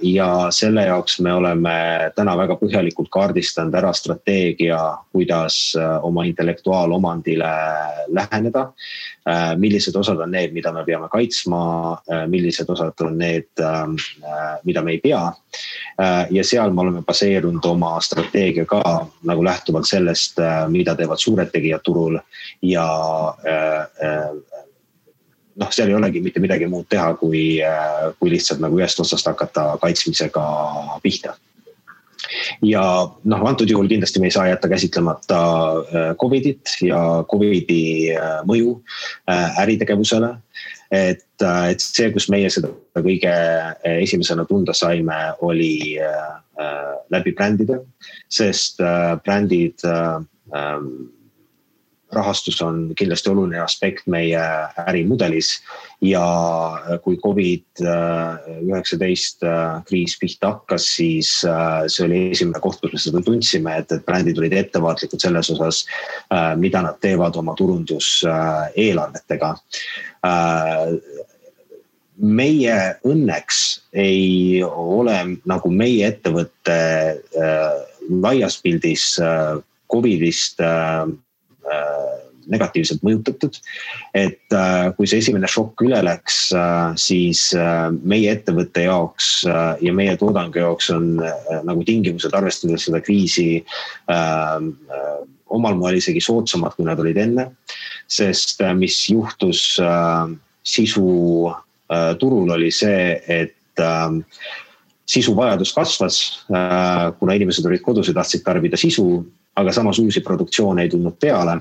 ja 0.00 0.28
selle 0.50 0.86
jaoks 0.88 1.18
me 1.20 1.34
oleme 1.36 1.74
täna 2.16 2.32
väga 2.38 2.56
põhjalikult 2.60 3.10
kaardistanud 3.12 3.76
ära 3.76 3.90
strateegia, 3.96 4.78
kuidas 5.12 5.58
oma 6.02 6.24
intellektuaalomandile 6.28 7.50
läheneda. 8.08 8.70
millised 9.56 9.96
osad 9.96 10.18
on 10.18 10.32
need, 10.34 10.52
mida 10.52 10.72
me 10.72 10.82
peame 10.84 11.08
kaitsma, 11.12 11.60
millised 12.26 12.70
osad 12.72 13.04
on 13.04 13.18
need, 13.18 13.62
mida 14.64 14.82
me 14.82 14.96
ei 14.96 14.98
pea. 14.98 15.22
ja 16.30 16.44
seal 16.44 16.72
me 16.72 16.80
oleme 16.80 17.02
baseerunud 17.06 17.64
oma 17.64 18.00
strateegia 18.00 18.64
ka 18.66 18.82
nagu 19.28 19.44
lähtuvalt 19.44 19.86
sellest, 19.86 20.40
mida 20.68 20.96
teevad 20.96 21.20
suured 21.20 21.52
tegijad 21.52 21.84
turul 21.84 22.18
ja 22.62 22.88
noh, 25.60 25.70
seal 25.74 25.90
ei 25.90 25.96
olegi 25.96 26.22
mitte 26.24 26.42
midagi 26.42 26.68
muud 26.70 26.88
teha, 26.90 27.12
kui, 27.20 27.60
äh, 27.64 28.10
kui 28.20 28.32
lihtsalt 28.32 28.62
nagu 28.62 28.78
ühest 28.80 29.00
otsast 29.02 29.28
hakata 29.28 29.72
kaitsmisega 29.82 30.44
pihta 31.04 31.36
ja 32.64 32.82
noh, 33.28 33.42
antud 33.48 33.70
juhul 33.70 33.90
kindlasti 33.90 34.22
me 34.22 34.30
ei 34.30 34.34
saa 34.34 34.46
jätta 34.48 34.70
käsitlemata 34.70 35.40
äh, 35.82 36.12
Covidit 36.20 36.76
ja 36.84 37.00
Covidi 37.28 38.12
äh, 38.14 38.38
mõju 38.48 38.78
äritegevusele. 39.32 40.36
et, 40.92 41.24
et 41.40 41.80
see, 41.80 42.10
kus 42.12 42.28
meie 42.28 42.50
seda 42.52 42.68
kõige 42.92 43.32
esimesena 43.88 44.44
tunda 44.44 44.74
saime, 44.76 45.16
oli 45.40 45.96
läbi 47.08 47.32
brändide, 47.32 47.78
sest 48.28 48.82
brändid 49.24 49.80
ähm, 49.88 50.90
rahastus 52.12 52.60
on 52.62 52.92
kindlasti 52.98 53.30
oluline 53.32 53.60
aspekt 53.62 54.06
meie 54.10 54.40
ärimudelis. 54.86 55.60
ja 56.02 56.22
kui 57.04 57.16
Covid 57.22 57.78
üheksateist 57.82 59.44
kriis 59.86 60.16
pihta 60.18 60.48
hakkas, 60.50 60.88
siis 60.96 61.44
äh, 61.46 61.84
see 61.86 62.06
oli 62.08 62.30
esimene 62.34 62.58
koht, 62.60 62.80
kus 62.82 62.92
me 62.92 62.98
seda 62.98 63.22
tundsime, 63.22 63.76
et, 63.78 63.92
et 63.94 64.02
brändid 64.06 64.38
olid 64.40 64.52
ettevaatlikud 64.58 65.20
selles 65.22 65.50
osas, 65.54 65.84
äh, 66.34 66.56
mida 66.58 66.82
nad 66.82 66.98
teevad 67.00 67.36
oma 67.38 67.54
turunduseelarvetega 67.58 69.54
meie 72.22 72.74
õnneks 73.08 73.58
ei 73.98 74.62
ole 74.62 75.16
nagu 75.48 75.70
meie 75.70 76.06
ettevõtte 76.10 76.74
äh, 76.74 77.72
laias 78.10 78.58
pildis 78.62 79.18
äh, 79.22 79.56
Covidist 79.90 80.60
äh, 80.62 81.06
Äh, 81.06 81.31
negatiivselt 82.50 83.02
mõjutatud. 83.06 83.58
et 84.14 84.54
äh, 84.56 84.90
kui 84.96 85.06
see 85.06 85.20
esimene 85.22 85.48
šokk 85.50 85.84
üle 85.86 86.00
läks, 86.04 86.38
äh, 86.56 86.94
siis 86.98 87.44
meie 88.02 88.32
ettevõtte 88.34 88.86
jaoks 88.86 89.30
ja 89.46 89.94
meie 89.94 90.16
toodangu 90.20 90.58
jaoks 90.58 90.90
on 90.94 91.14
nagu 91.62 91.84
tingimused, 91.86 92.34
arvestades 92.34 92.88
seda 92.88 93.00
kriisi 93.04 93.64
omal 95.52 95.76
moel 95.76 95.98
isegi 95.98 96.22
soodsamad, 96.24 96.74
kui 96.76 96.86
nad 96.88 97.00
olid 97.00 97.18
enne. 97.20 97.50
sest 98.08 98.62
mis 98.76 98.98
juhtus 99.08 99.78
sisu 100.62 101.06
turul 102.18 102.50
oli 102.56 102.70
see, 102.74 103.20
et 103.28 103.84
sisuvajadus 105.06 105.72
kasvas, 105.74 106.18
kuna 107.18 107.34
inimesed 107.34 107.66
olid 107.66 107.82
kodus 107.82 108.08
ja 108.08 108.14
tahtsid 108.14 108.44
tarbida 108.46 108.78
sisu 108.80 109.24
aga 109.56 109.72
samas 109.72 109.98
uusi 109.98 110.20
produktsioone 110.20 110.82
ei 110.82 110.88
tulnud 110.88 111.16
peale, 111.20 111.58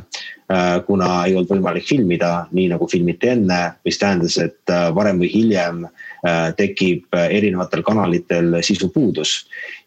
äh, 0.51 0.77
kuna 0.87 1.25
ei 1.25 1.35
olnud 1.35 1.51
võimalik 1.51 1.87
filmida 1.87 2.45
nii 2.55 2.69
nagu 2.71 2.87
filmiti 2.87 3.33
enne, 3.33 3.59
mis 3.85 3.99
tähendas, 3.99 4.37
et 4.39 4.71
äh, 4.71 4.87
varem 4.95 5.19
või 5.19 5.27
hiljem 5.33 5.81
äh, 5.87 6.53
tekib 6.55 7.11
erinevatel 7.19 7.83
kanalitel 7.83 8.61
sisupuudus. 8.63 9.41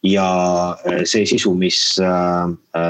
ja 0.04 0.26
see 1.08 1.24
sisu, 1.24 1.54
mis 1.56 1.78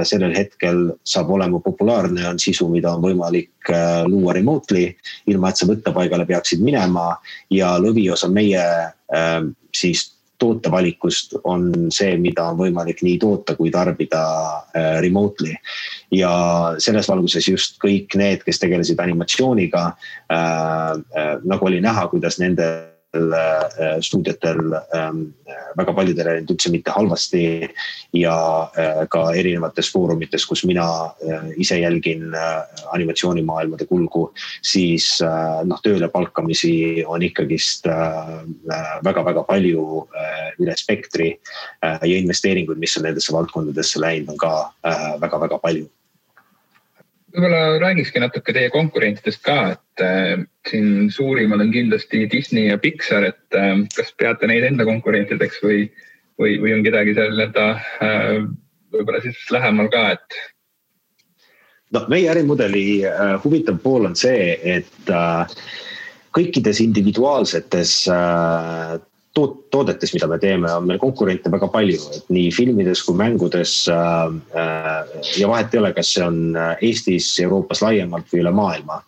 sellel 0.03 0.33
hetkel 0.35 0.81
saab 1.07 1.29
olema 1.31 1.61
populaarne, 1.63 2.25
on 2.27 2.41
sisu, 2.43 2.67
mida 2.73 2.91
on 2.91 3.05
võimalik 3.05 3.71
luua 4.11 4.35
remotely, 4.35 4.89
ilma 5.31 5.53
et 5.53 5.61
sa 5.61 5.69
võttepaigale 5.69 6.27
peaksid 6.27 6.65
minema 6.65 7.13
ja 7.55 7.77
lõviosa 7.79 8.27
meie 8.33 8.65
siis 9.71 10.14
tootevalikust 10.45 11.39
on 11.49 11.91
see, 11.95 12.15
mida 12.21 12.47
on 12.53 12.61
võimalik 12.61 13.03
nii 13.05 13.19
toota 13.23 13.57
kui 13.59 13.73
tarbida 13.75 14.23
äh, 14.77 14.97
remotely. 15.05 15.57
ja 16.15 16.33
selles 16.79 17.09
valguses 17.11 17.49
just 17.49 17.79
kõik 17.83 18.15
need, 18.21 18.45
kes 18.47 18.61
tegelesid 18.63 19.01
animatsiooniga 19.03 19.87
äh,, 19.91 20.37
äh, 20.37 21.33
nagu 21.45 21.71
oli 21.71 21.81
näha, 21.85 22.07
kuidas 22.13 22.39
nende 22.43 22.94
stuudiotel 24.05 24.61
ähm, 24.95 25.21
väga 25.79 25.95
paljudel 25.97 26.29
ei 26.29 26.39
läinud 26.39 26.53
üldse 26.55 26.71
mitte 26.73 26.95
halvasti. 26.95 27.43
ja 28.15 28.35
äh, 28.79 29.01
ka 29.11 29.25
erinevates 29.35 29.91
foorumites, 29.93 30.47
kus 30.47 30.65
mina 30.65 30.87
äh, 31.23 31.49
ise 31.57 31.79
jälgin 31.81 32.33
animatsioonimaailmade 32.93 33.87
kulgu, 33.91 34.29
siis 34.63 35.19
noh, 35.65 35.81
tööle 35.83 36.09
palkamisi 36.09 37.05
on 37.07 37.23
ikkagist 37.23 37.87
väga-väga 39.05 39.45
palju 39.49 40.07
üle 40.61 40.77
spektri. 40.79 41.35
ja 41.83 42.17
investeeringuid, 42.17 42.79
mis 42.79 42.97
on 42.99 43.07
nendesse 43.09 43.33
valdkondadesse 43.35 44.01
läinud, 44.01 44.35
on 44.35 44.39
ka 44.39 44.55
väga-väga 45.21 45.59
palju 45.63 45.89
võib-olla 47.35 47.79
räägikski 47.83 48.23
natuke 48.23 48.55
teie 48.55 48.71
konkurentidest 48.71 49.43
ka, 49.47 49.59
et 49.75 50.03
äh, 50.05 50.45
siin 50.71 51.11
suurimad 51.11 51.63
on 51.65 51.73
kindlasti 51.75 52.25
Disney 52.31 52.69
ja 52.71 52.79
Pixar, 52.79 53.27
et 53.33 53.59
äh, 53.59 53.77
kas 53.97 54.13
peate 54.19 54.49
neid 54.51 54.67
enda 54.69 54.87
konkurentideks 54.89 55.63
või, 55.65 55.89
või, 56.41 56.59
või 56.63 56.77
on 56.77 56.85
kedagi 56.87 57.17
seal 57.17 57.35
nii-öelda 57.35 57.71
äh, 57.75 58.37
võib-olla 58.95 59.23
siis 59.25 59.41
lähemal 59.55 59.91
ka, 59.93 60.05
et? 60.15 60.43
no 61.95 62.05
meie 62.11 62.31
ärimudeli 62.31 62.85
äh, 63.07 63.35
huvitav 63.45 63.81
pool 63.83 64.09
on 64.11 64.17
see, 64.19 64.55
et 64.63 65.11
äh, 65.11 65.59
kõikides 66.35 66.81
individuaalsetes 66.85 67.97
äh, 68.11 68.95
toot-, 69.35 69.59
toodetes, 69.71 70.15
mida 70.15 70.29
me 70.31 70.39
teeme, 70.43 70.71
on 70.73 70.87
meil 70.89 71.01
konkurente 71.03 71.53
väga 71.53 71.69
palju, 71.73 72.01
et 72.17 72.29
nii 72.35 72.51
filmides 72.55 73.03
kui 73.07 73.19
mängudes 73.19 73.85
äh,. 73.93 74.37
äh 74.55 75.23
ja 75.39 75.49
vahet 75.49 75.75
ei 75.75 75.81
ole, 75.81 75.93
kas 75.97 76.13
see 76.15 76.25
on 76.25 76.57
äh, 76.57 76.77
Eestis, 76.91 77.33
Euroopas 77.43 77.83
laiemalt 77.85 78.31
või 78.33 78.45
üle 78.45 78.55
maailma 78.55 79.03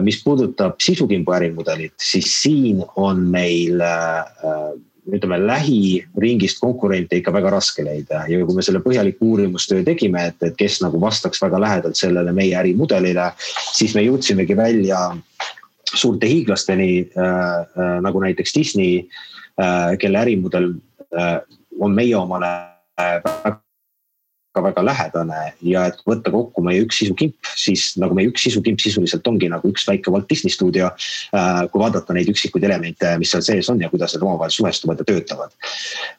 mis 0.00 0.22
puudutab 0.24 0.78
sisukimbu 0.80 1.34
ärimudelit, 1.36 1.92
siis 2.00 2.30
siin 2.40 2.78
on 2.96 3.18
meil 3.28 3.82
ütleme 5.12 5.38
lähiringist 5.46 6.58
konkurente 6.60 7.18
ikka 7.20 7.32
väga 7.34 7.52
raske 7.54 7.84
leida 7.86 8.24
ja 8.30 8.40
kui 8.46 8.56
me 8.56 8.64
selle 8.66 8.82
põhjaliku 8.84 9.32
uurimustöö 9.34 9.84
tegime, 9.86 10.26
et, 10.30 10.40
et 10.42 10.56
kes 10.58 10.80
nagu 10.82 11.00
vastaks 11.00 11.42
väga 11.42 11.60
lähedalt 11.62 11.98
sellele 11.98 12.34
meie 12.34 12.56
ärimudelile, 12.58 13.30
siis 13.76 13.94
me 13.94 14.02
jõudsimegi 14.06 14.56
välja 14.58 15.08
suurte 15.94 16.26
hiiglasteni 16.26 16.90
äh, 17.04 17.30
äh, 17.30 17.96
nagu 18.02 18.22
näiteks 18.24 18.56
Disney 18.56 19.04
Äh, 19.04 19.35
kelle 19.98 20.18
ärimudel 20.20 20.74
äh, 21.16 21.38
on 21.80 21.94
meie 21.94 22.16
omale 22.16 22.50
väga 22.96 23.60
väga 24.64 24.84
lähedane 24.84 25.40
ja 25.66 25.86
et 25.90 25.98
võtta 26.08 26.32
kokku 26.34 26.62
meie 26.64 26.82
üks 26.84 27.00
sisukimp, 27.02 27.50
siis 27.58 27.88
nagu 28.00 28.16
meie 28.16 28.30
üks 28.30 28.46
sisukimp 28.46 28.80
sisuliselt 28.82 29.26
ongi 29.28 29.50
nagu 29.52 29.68
üks 29.70 29.86
väike 29.88 30.12
Walt 30.12 30.28
Disney 30.30 30.52
stuudio. 30.52 30.90
Äh, 31.36 31.62
kui 31.72 31.82
vaadata 31.82 32.14
neid 32.16 32.30
üksikuid 32.32 32.64
elemente, 32.66 33.12
mis 33.20 33.32
seal 33.34 33.44
sees 33.46 33.70
on 33.72 33.80
ja 33.82 33.90
kuidas 33.92 34.14
need 34.14 34.24
omavahel 34.26 34.54
suhestuvad 34.54 35.02
ja 35.02 35.08
töötavad. 35.08 35.54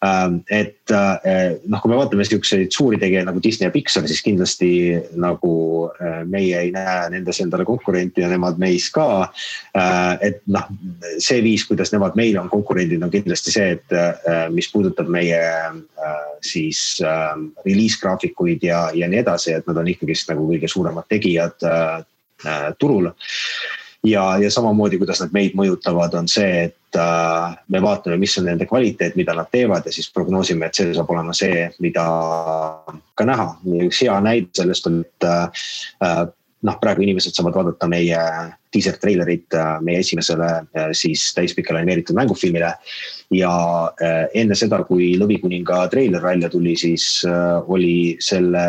Ähm, 0.06 0.41
et 0.50 0.93
äh, 0.93 1.58
noh, 1.65 1.82
kui 1.82 1.91
me 1.91 2.00
vaatame 2.00 2.28
siukseid 2.28 2.73
suuri 2.76 3.00
tegijaid 3.02 3.28
nagu 3.30 3.41
Disney 3.43 3.67
ja 3.67 3.73
Pixar, 3.73 4.08
siis 4.10 4.23
kindlasti 4.26 4.71
nagu 5.17 5.56
meie 6.28 6.60
ei 6.60 6.71
näe 6.73 7.10
nendes 7.13 7.39
endale 7.43 7.65
konkurenti 7.67 8.21
ja 8.23 8.30
nemad 8.32 8.60
meis 8.62 8.89
ka. 8.93 9.28
et 10.21 10.41
noh, 10.52 10.67
see 11.23 11.41
viis, 11.45 11.65
kuidas 11.67 11.91
nemad 11.93 12.15
meile 12.19 12.39
on 12.41 12.50
konkurendid, 12.52 13.02
on 13.04 13.12
kindlasti 13.13 13.54
see, 13.54 13.76
et 13.78 14.52
mis 14.54 14.69
puudutab 14.71 15.10
meie 15.12 15.39
siis 16.45 17.00
release 17.65 18.00
graafikuid 18.28 18.63
ja, 18.63 18.90
ja 18.94 19.08
nii 19.08 19.20
edasi, 19.20 19.54
et 19.54 19.68
nad 19.68 19.78
on 19.78 19.88
ikkagist 19.88 20.30
nagu 20.30 20.48
kõige 20.48 20.68
suuremad 20.68 21.08
tegijad 21.10 21.63
äh, 21.63 22.06
äh, 22.46 22.74
turul. 22.80 23.12
ja, 24.04 24.38
ja 24.38 24.52
samamoodi, 24.52 24.98
kuidas 24.98 25.22
nad 25.22 25.34
meid 25.34 25.56
mõjutavad, 25.56 26.13
on 26.16 26.28
see, 26.28 26.70
et 26.70 26.96
äh, 26.96 27.58
me 27.68 27.82
vaatame, 27.82 28.18
mis 28.18 28.38
on 28.38 28.46
nende 28.46 28.66
kvaliteet, 28.66 29.16
mida 29.16 29.34
nad 29.34 29.50
teevad 29.52 29.86
ja 29.86 29.92
siis 29.92 30.12
prognoosime, 30.13 30.66
et 30.66 30.76
see 30.76 30.94
saab 30.94 31.10
olema 31.10 31.34
see, 31.34 31.70
mida 31.80 32.06
ka 33.16 33.26
näha. 33.26 33.58
üks 33.88 34.02
hea 34.02 34.20
näide 34.22 34.50
sellest 34.54 34.88
on, 34.88 35.02
et 35.02 35.28
äh, 35.28 36.28
noh, 36.65 36.78
praegu 36.82 37.04
inimesed 37.06 37.36
saavad 37.38 37.58
vaadata 37.60 37.89
meie 37.91 38.22
teaser 38.74 38.98
treilerit 39.02 39.54
äh, 39.56 39.78
meie 39.86 40.02
esimesele 40.04 40.48
äh, 40.48 40.89
siis 40.98 41.30
täispikale 41.38 41.82
animeeritud 41.82 42.17
mängufilmile. 42.17 42.74
ja 43.32 43.52
äh, 44.02 44.26
enne 44.39 44.56
seda, 44.56 44.80
kui 44.88 45.10
Lõvikuninga 45.20 45.82
treiler 45.91 46.24
välja 46.24 46.50
tuli, 46.50 46.78
siis 46.80 47.26
oli 47.67 48.15
selle 48.24 48.62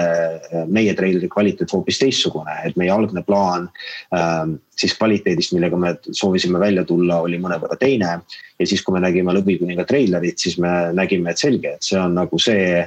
meie 0.66 0.94
treileri 0.98 1.29
kvaliteet 1.31 1.70
hoopis 1.72 2.01
teistsugune, 2.03 2.57
et 2.66 2.74
meie 2.77 2.90
algne 2.90 3.22
plaan 3.22 3.68
ähm, 4.11 4.57
siis 4.74 4.96
kvaliteedist, 4.98 5.55
millega 5.55 5.79
me 5.79 5.94
soovisime 6.11 6.59
välja 6.59 6.83
tulla, 6.85 7.20
oli 7.22 7.38
mõnevõrra 7.38 7.79
teine. 7.79 8.18
ja 8.59 8.66
siis, 8.66 8.83
kui 8.83 8.98
me 8.98 9.05
nägime 9.07 9.35
Lõvikuninga 9.37 9.87
treilerit, 9.87 10.42
siis 10.42 10.59
me 10.59 10.90
nägime, 10.92 11.31
et 11.31 11.38
selge, 11.38 11.77
et 11.79 11.87
see 11.87 12.01
on 12.03 12.18
nagu 12.18 12.42
see 12.42 12.83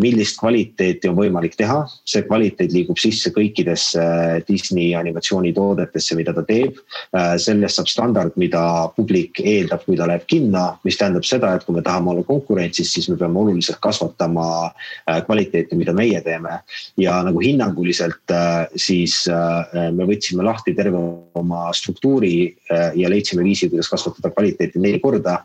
millist 0.00 0.38
kvaliteeti 0.40 1.10
on 1.10 1.16
võimalik 1.18 1.56
teha, 1.58 1.82
see 2.08 2.22
kvaliteet 2.24 2.72
liigub 2.72 2.98
sisse 3.00 3.28
kõikidesse 3.34 4.02
Disney 4.48 4.94
animatsioonitoodetesse, 4.96 6.16
mida 6.16 6.32
ta 6.36 6.44
teeb. 6.48 6.78
Äh, 7.12 7.34
sellest 7.42 7.76
saab 7.76 7.90
standard, 7.90 8.36
mida 8.40 8.62
publik 8.96 9.42
eeldab, 9.42 9.84
kui 9.84 9.98
ta 9.98 10.08
läheb 10.08 10.24
kinno, 10.30 10.64
mis 10.88 10.96
tähendab 10.96 11.26
seda, 11.28 11.52
et 11.58 11.66
kui 11.66 11.76
me 11.76 11.84
tahame 11.84 12.14
olla 12.14 12.24
konkurentsis, 12.24 12.94
siis 12.94 13.10
me 13.12 13.18
peame 13.20 13.42
oluliselt 13.42 13.80
kasvatama 13.84 14.48
äh, 14.70 15.20
kvaliteeti, 15.26 15.76
mida 15.76 15.92
meie 15.96 16.22
teeme. 16.24 16.60
ja 16.96 17.18
nagu 17.22 17.40
hinnanguliselt 17.42 18.32
siis 18.76 19.14
me 19.28 20.04
võtsime 20.08 20.42
lahti 20.44 20.72
terve 20.76 20.98
oma 21.38 21.68
struktuuri 21.74 22.56
ja 22.68 23.10
leidsime 23.10 23.44
viisi, 23.44 23.68
kuidas 23.70 23.88
kasvatada 23.90 24.30
kvaliteeti 24.34 24.80
neli 24.80 25.00
korda. 25.00 25.38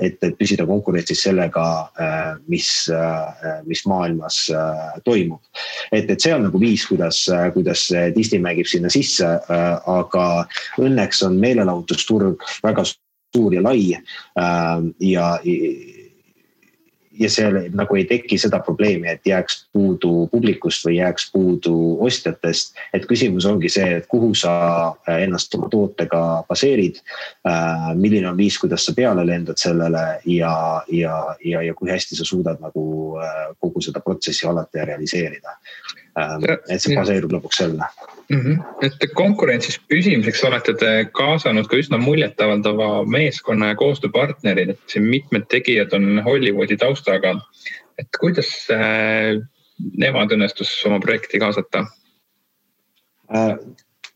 et, 0.00 0.18
et 0.22 0.36
püsida 0.38 0.66
konkurentsis 0.66 1.22
sellega, 1.26 1.66
mis 2.48 2.68
Äh, 3.45 3.45
mis 3.66 3.84
maailmas 3.88 4.38
äh, 4.54 5.00
toimub. 5.04 5.42
et, 5.92 6.10
et 6.10 6.20
see 6.20 6.34
on 6.34 6.46
nagu 6.48 6.60
viis, 6.60 6.86
kuidas, 6.88 7.24
äh, 7.32 7.48
kuidas 7.54 7.88
Disney 8.16 8.42
mängib 8.42 8.68
sinna 8.70 8.90
sisse, 8.92 9.28
aga 9.46 10.26
õnneks 10.82 11.22
on 11.26 11.38
meelelahutusturg 11.42 12.42
väga 12.64 12.84
suur 12.86 13.54
ja 13.54 13.62
lai 13.62 13.96
ja 15.00 15.28
ja 17.18 17.30
seal 17.30 17.58
nagu 17.76 17.96
ei 17.96 18.04
teki 18.08 18.38
seda 18.40 18.60
probleemi, 18.64 19.08
et 19.10 19.26
jääks 19.26 19.58
puudu 19.72 20.26
publikust 20.32 20.86
või 20.86 20.98
jääks 20.98 21.30
puudu 21.32 21.74
ostjatest. 22.04 22.74
et 22.94 23.06
küsimus 23.06 23.46
ongi 23.46 23.68
see, 23.72 23.96
et 23.98 24.06
kuhu 24.06 24.34
sa 24.34 24.54
äh, 25.08 25.22
ennast 25.26 25.54
oma 25.54 25.68
tootega 25.72 26.44
baseerid. 26.48 27.02
Äh, 27.48 27.92
milline 27.94 28.28
on 28.28 28.36
viis, 28.36 28.58
kuidas 28.58 28.86
sa 28.86 28.94
peale 28.96 29.26
lendad 29.26 29.58
sellele 29.60 30.04
ja, 30.24 30.82
ja, 30.88 31.36
ja, 31.44 31.62
ja 31.62 31.74
kui 31.74 31.90
hästi 31.90 32.16
sa 32.16 32.24
suudad 32.24 32.60
nagu 32.60 33.16
äh, 33.20 33.46
kogu 33.60 33.80
seda 33.80 34.00
protsessi 34.00 34.46
ja 34.46 34.84
realiseerida. 34.84 35.58
Et 36.16 36.80
see 36.80 36.96
baseerub 36.96 37.34
lõpuks 37.36 37.58
sellele 37.60 37.88
mm. 38.28 38.40
-hmm. 38.40 38.86
et 38.86 39.06
konkurentsis 39.14 39.78
püsimiseks 39.90 40.44
olete 40.48 40.74
te 40.80 40.92
kaasanud 41.12 41.68
ka 41.70 41.80
üsna 41.80 41.98
muljetavaldava 42.00 43.04
meeskonna 43.04 43.72
ja 43.72 43.78
koostööpartnerid, 43.80 44.74
et 44.74 44.80
siin 44.92 45.08
mitmed 45.10 45.48
tegijad 45.52 45.92
on 45.92 46.22
Hollywoodi 46.24 46.76
taustaga. 46.76 47.36
et 47.98 48.08
kuidas 48.20 48.48
äh, 48.70 49.40
nemad 49.96 50.32
õnnestus 50.32 50.72
oma 50.86 51.00
projekti 51.00 51.38
kaasata 51.38 51.86
äh,? 53.34 53.56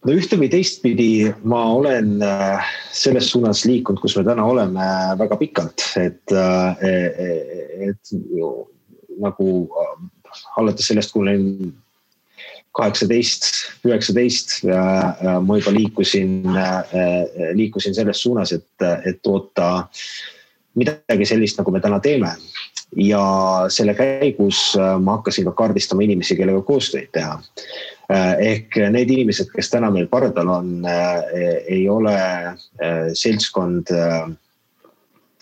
no 0.05 0.17
ühte 0.17 0.37
või 0.41 0.49
teistpidi 0.49 1.35
ma 1.45 1.65
olen 1.77 2.23
äh, 2.25 2.73
selles 2.93 3.31
suunas 3.31 3.65
liikunud, 3.65 4.01
kus 4.01 4.17
me 4.17 4.25
täna 4.25 4.45
oleme 4.45 4.89
väga 5.19 5.37
pikalt, 5.37 5.85
et, 6.01 6.33
äh, 6.33 6.77
et, 6.81 7.91
et 7.91 8.15
nagu 9.21 9.47
alates 10.57 10.87
sellest, 10.89 11.13
kui 11.13 11.27
olin 11.27 11.75
kaheksateist, 12.77 13.47
üheksateist 13.87 14.61
ja 14.65 15.41
ma 15.43 15.59
juba 15.59 15.73
liikusin, 15.75 16.43
äh, 16.55 16.93
liikusin 17.59 17.95
selles 17.95 18.23
suunas, 18.23 18.53
et, 18.55 18.87
et 19.07 19.19
toota 19.23 19.89
midagi 20.79 21.27
sellist, 21.27 21.59
nagu 21.59 21.75
me 21.75 21.83
täna 21.83 22.01
teeme. 22.01 22.35
ja 22.97 23.23
selle 23.71 23.95
käigus 23.95 24.73
äh, 24.75 24.97
ma 24.99 25.19
hakkasin 25.19 25.47
ka 25.47 25.53
kaardistama 25.59 26.03
inimesi, 26.03 26.35
kellega 26.39 26.63
koostööd 26.67 27.11
teha. 27.15 27.37
Äh, 28.11 28.33
ehk 28.53 28.79
need 28.91 29.11
inimesed, 29.15 29.53
kes 29.55 29.71
täna 29.71 29.93
meil 29.95 30.09
pardal 30.11 30.51
on, 30.51 30.73
ei 31.71 31.85
ole 31.89 32.17
seltskond 33.15 33.91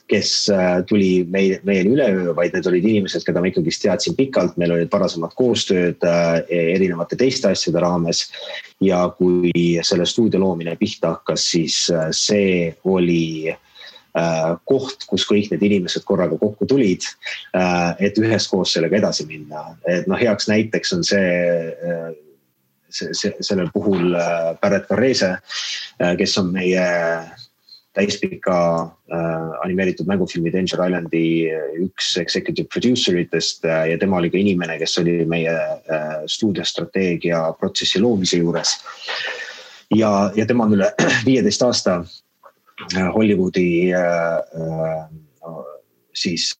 kes 0.08 0.48
äh, 0.50 0.84
tuli 0.88 1.26
meil, 1.28 1.58
meieni 1.68 1.92
üleöö, 1.92 2.32
vaid 2.36 2.54
need 2.56 2.66
olid 2.70 2.86
inimesed, 2.88 3.24
keda 3.26 3.42
ma 3.44 3.50
ikkagist 3.50 3.84
teadsin 3.84 4.16
pikalt, 4.16 4.56
meil 4.60 4.72
olid 4.72 4.90
varasemad 4.92 5.34
koostööd 5.36 6.04
äh, 6.08 6.40
erinevate 6.48 7.18
teiste 7.20 7.52
asjade 7.52 7.82
raames. 7.84 8.26
ja 8.80 9.08
kui 9.10 9.50
selle 9.82 10.06
stuudio 10.06 10.38
loomine 10.40 10.76
pihta 10.78 11.16
hakkas, 11.16 11.48
siis 11.50 11.88
äh, 11.90 12.08
see 12.14 12.74
oli 12.84 13.54
koht, 14.66 15.04
kus 15.06 15.22
kõik 15.28 15.52
need 15.52 15.62
inimesed 15.62 16.02
korraga 16.02 16.34
kokku 16.40 16.66
tulid, 16.66 17.04
et 18.02 18.16
üheskoos 18.18 18.72
sellega 18.74 18.96
edasi 18.98 19.28
minna, 19.28 19.76
et 19.86 20.08
noh, 20.10 20.18
heaks 20.18 20.48
näiteks 20.50 20.94
on 20.96 21.04
see 21.06 21.28
see, 22.88 23.12
see, 23.12 23.30
sellel 23.46 23.68
puhul 23.70 24.16
Barrett 24.58 24.88
Carrese, 24.90 25.36
kes 26.18 26.34
on 26.42 26.50
meie 26.56 26.88
täispika 27.98 28.56
äh, 29.11 29.48
animeeritud 29.64 30.06
mängufilmi 30.06 30.52
Danger 30.54 30.84
Islandi 30.87 31.24
üks 31.82 32.12
executive 32.20 32.68
producer 32.72 33.18
itest 33.18 33.66
äh, 33.66 33.88
ja 33.92 33.98
tema 33.98 34.20
oli 34.20 34.30
ka 34.30 34.38
inimene, 34.38 34.78
kes 34.78 34.98
oli 35.02 35.24
meie 35.28 35.54
äh, 35.54 36.14
stuudiostrateegia 36.30 37.42
protsessi 37.58 38.02
loomise 38.02 38.38
juures. 38.42 38.76
ja, 39.94 40.30
ja 40.37 40.46
tema 40.46 40.68
on 40.68 40.78
üle 40.78 40.92
viieteist 41.28 41.64
aasta 41.66 41.98
äh, 42.94 43.08
Hollywoodi 43.14 43.92
äh, 43.92 44.38
äh, 44.62 45.04
siis 46.14 46.54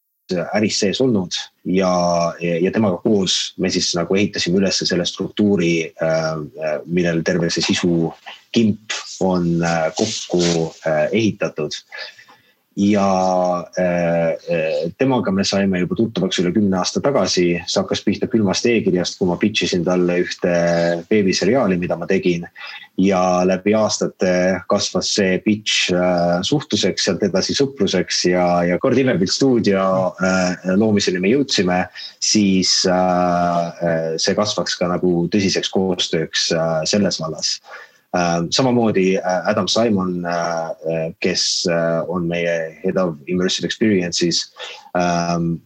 äris 0.53 0.77
sees 0.79 0.99
olnud 1.01 1.33
ja, 1.65 1.89
ja 2.37 2.71
temaga 2.71 2.99
koos 3.01 3.55
me 3.57 3.71
siis 3.73 3.87
nagu 3.97 4.13
ehitasime 4.13 4.59
üles 4.59 4.77
selle 4.85 5.01
struktuuri, 5.09 5.89
millel 6.85 7.23
terve 7.25 7.49
see 7.49 7.65
sisu 7.65 8.11
kimp 8.51 8.95
on 9.19 9.63
äh, 9.63 9.91
kokku 9.95 10.73
äh, 10.87 11.09
ehitatud. 11.11 11.71
ja 12.79 13.05
äh, 13.79 14.91
temaga 14.97 15.31
me 15.35 15.43
saime 15.43 15.81
juba 15.81 15.97
tuttavaks 15.99 16.37
üle 16.39 16.53
kümne 16.55 16.77
aasta 16.79 17.01
tagasi, 17.03 17.43
see 17.67 17.79
hakkas 17.81 18.03
pihta 18.05 18.29
külmast 18.31 18.63
e-kirjast, 18.71 19.17
kui 19.19 19.27
ma 19.27 19.35
pitch 19.41 19.65
isin 19.65 19.83
talle 19.83 20.15
ühte 20.23 20.53
veebiseriaali, 21.09 21.75
mida 21.81 21.97
ma 21.99 22.07
tegin. 22.07 22.45
ja 22.99 23.41
läbi 23.43 23.73
aastate 23.75 24.31
kasvas 24.71 25.09
see 25.17 25.41
pitch 25.43 25.91
suhtluseks, 26.47 27.03
sealt 27.03 27.25
edasi 27.27 27.57
sõpruseks 27.57 28.21
ja, 28.29 28.45
ja 28.69 28.79
kord 28.79 29.01
Imepilt 29.01 29.33
stuudio 29.33 29.83
loomiseni 30.79 31.19
me 31.19 31.33
jõudsime, 31.33 31.81
siis 32.23 32.77
see 34.23 34.39
kasvaks 34.39 34.79
ka 34.79 34.87
nagu 34.93 35.27
tõsiseks 35.35 35.73
koostööks 35.75 36.49
selles 36.93 37.19
vallas 37.19 37.57
samamoodi 38.49 39.17
äh, 39.17 39.49
Adam 39.49 39.67
Simon, 39.67 40.25
äh, 40.25 41.13
kes 41.19 41.65
on 42.07 42.27
meie 42.27 42.75
head 42.83 42.97
of 42.97 43.15
immersive 43.27 43.67
experience'is. 43.67 44.49
Ähm, 44.97 45.61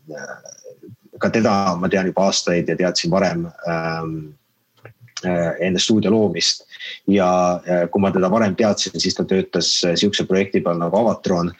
ka 1.19 1.29
teda 1.29 1.75
ma 1.79 1.88
tean 1.88 2.10
juba 2.12 2.27
aastaid 2.27 2.67
ja 2.67 2.75
teadsin 2.75 3.12
varem 3.12 3.47
ähm, 3.69 4.34
enne 5.23 5.79
stuudio 5.79 6.12
loomist 6.12 6.65
ja 7.08 7.62
kui 7.91 8.01
ma 8.03 8.10
teda 8.12 8.27
varem 8.27 8.58
teadsin, 8.60 8.99
siis 8.99 9.15
ta 9.15 9.23
töötas 9.23 9.69
sihukese 9.79 10.25
projekti 10.27 10.60
peal 10.60 10.82
nagu 10.82 10.97
Avatron, 10.99 11.53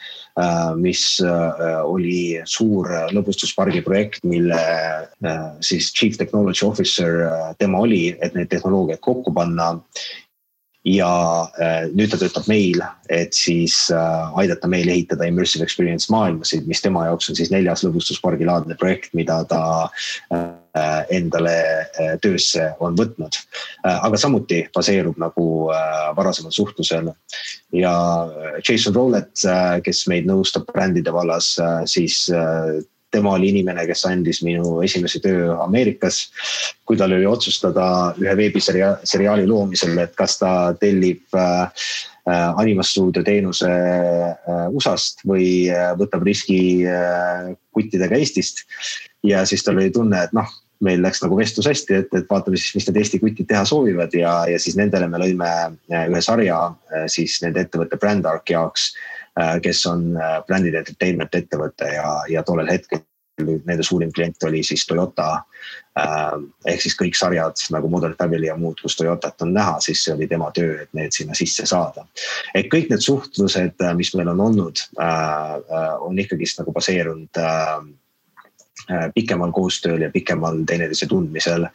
mis 0.76 1.04
oli 1.24 2.42
suur 2.44 2.90
lõbustuspargi 3.14 3.80
projekt, 3.86 4.20
mille 4.28 4.58
siis 5.64 5.88
chief 5.96 6.18
technology 6.20 6.66
officer 6.66 7.24
tema 7.56 7.80
oli, 7.86 8.10
et 8.20 8.36
need 8.36 8.52
tehnoloogiad 8.52 9.00
kokku 9.00 9.32
panna 9.32 9.78
ja 10.84 11.10
äh, 11.60 11.86
nüüd 11.96 12.12
ta 12.12 12.18
töötab 12.20 12.44
meil, 12.50 12.82
et 13.12 13.32
siis 13.36 13.86
äh, 13.92 14.36
aidata 14.40 14.68
meil 14.68 14.90
ehitada 14.92 15.26
immersive 15.28 15.64
experience 15.64 16.12
maailmasid, 16.12 16.68
mis 16.68 16.84
tema 16.84 17.06
jaoks 17.08 17.30
on 17.32 17.38
siis 17.38 17.52
neljas 17.52 17.86
lõbustuspargi 17.86 18.44
laadne 18.48 18.76
projekt, 18.80 19.14
mida 19.16 19.40
ta 19.48 19.62
äh, 20.34 20.44
endale 21.14 21.54
töösse 22.18 22.72
on 22.82 22.96
võtnud. 22.98 23.36
aga 23.86 24.18
samuti 24.18 24.64
baseerub 24.74 25.20
nagu 25.22 25.44
varasemal 26.16 26.50
suhtlusel 26.50 27.12
ja 27.78 27.92
Jason 28.58 28.96
Rowlett, 28.96 29.44
kes 29.86 30.00
meid 30.10 30.26
nõustab 30.26 30.66
brändide 30.72 31.14
vallas, 31.14 31.52
siis 31.86 32.24
tema 33.14 33.36
oli 33.38 33.52
inimene, 33.54 33.86
kes 33.86 34.04
andis 34.10 34.42
minu 34.46 34.80
esimese 34.84 35.22
töö 35.24 35.54
Ameerikas. 35.64 36.24
kui 36.84 36.98
tal 37.00 37.14
oli 37.16 37.26
otsustada 37.26 37.86
ühe 38.20 38.34
veebiseriaali 38.36 39.46
loomisel, 39.48 39.96
et 40.02 40.12
kas 40.18 40.36
ta 40.42 40.50
tellib 40.80 41.38
äh, 41.38 41.86
animastuudio 42.56 43.22
teenuse 43.24 43.68
äh, 43.68 44.66
USA-st 44.72 45.24
või 45.28 45.68
äh, 45.68 45.92
võtab 45.98 46.24
riski 46.24 46.58
äh, 46.88 47.52
kuttidega 47.74 48.16
Eestist. 48.16 48.64
ja 49.22 49.44
siis 49.46 49.64
tal 49.64 49.76
oli 49.76 49.90
tunne, 49.92 50.22
et 50.24 50.32
noh, 50.32 50.48
meil 50.84 51.02
läks 51.04 51.22
nagu 51.22 51.36
vestlus 51.36 51.68
hästi, 51.68 52.00
et, 52.00 52.14
et 52.16 52.30
vaatame 52.30 52.56
siis, 52.56 52.74
mis 52.76 52.88
need 52.88 53.00
Eesti 53.00 53.20
kutid 53.20 53.48
teha 53.48 53.64
soovivad 53.68 54.14
ja, 54.16 54.44
ja 54.50 54.58
siis 54.60 54.76
nendele 54.76 55.08
me 55.08 55.20
lõime 55.20 55.50
ühe 55.88 56.22
sarja 56.24 56.58
siis 57.12 57.38
nende 57.44 57.62
ettevõtte 57.64 58.00
Brand 58.00 58.26
Arc 58.28 58.50
jaoks 58.50 58.90
kes 59.62 59.86
on 59.86 60.14
äh, 60.16 60.38
brändide 60.46 60.78
entertainment 60.82 61.34
ettevõte 61.34 61.90
ja, 61.96 62.10
ja 62.30 62.42
tollel 62.46 62.70
hetkel 62.70 63.02
nende 63.42 63.82
suurim 63.82 64.12
klient 64.14 64.44
oli 64.46 64.60
siis 64.62 64.84
Toyota. 64.86 65.40
Äh, 65.98 66.36
ehk 66.70 66.84
siis 66.84 66.94
kõik 66.98 67.18
sarjad 67.18 67.58
nagu 67.74 67.90
Model 67.90 68.14
Family 68.18 68.46
ja 68.46 68.54
muud, 68.58 68.78
kus 68.82 68.94
Toyotat 68.98 69.42
on 69.42 69.50
näha, 69.56 69.80
siis 69.82 70.04
see 70.04 70.14
oli 70.14 70.28
tema 70.30 70.52
töö, 70.54 70.76
et 70.84 70.92
need 70.94 71.14
sinna 71.14 71.34
sisse 71.34 71.66
saada. 71.66 72.06
et 72.54 72.70
kõik 72.70 72.92
need 72.92 73.02
suhtlused, 73.02 73.82
mis 73.98 74.14
meil 74.14 74.30
on 74.30 74.40
olnud, 74.40 74.84
on 76.06 76.18
ikkagist 76.18 76.60
nagu 76.60 76.72
baseerunud 76.74 77.40
pikemal 79.14 79.50
koostööl 79.54 80.02
ja 80.04 80.10
pikemal 80.12 80.60
teineteise 80.68 81.06
tundmisel 81.10 81.66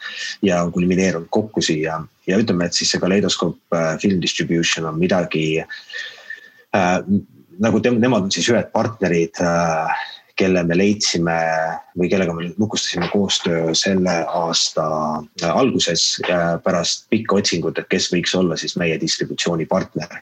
ja 0.45 0.61
kulmineerunud 0.71 1.27
kokku 1.31 1.61
siia 1.65 1.97
ja 2.27 2.39
ütleme, 2.39 2.67
et 2.67 2.77
siis 2.77 2.91
see 2.93 3.01
Kaleidoskoop 3.01 3.79
Film 3.99 4.21
Distribution 4.21 4.87
on 4.91 4.99
midagi 4.99 5.57
nagu 7.63 7.81
tem-, 7.83 7.99
nemad 8.01 8.27
on 8.27 8.33
siis 8.33 8.49
ühed 8.51 8.71
partnerid, 8.75 9.39
äh, 9.43 10.07
kelle 10.39 10.61
me 10.63 10.77
leidsime 10.77 11.35
või 11.99 12.07
kellega 12.11 12.33
me 12.35 12.47
lukustasime 12.53 13.09
koostöö 13.11 13.73
selle 13.75 14.21
aasta 14.23 14.85
äh, 15.43 15.49
alguses 15.51 16.05
äh, 16.23 16.55
pärast 16.63 17.09
pikka 17.11 17.41
otsingut, 17.41 17.79
et 17.79 17.89
kes 17.91 18.09
võiks 18.13 18.35
olla 18.39 18.57
siis 18.59 18.77
meie 18.79 18.99
distributsioonipartner. 19.01 20.21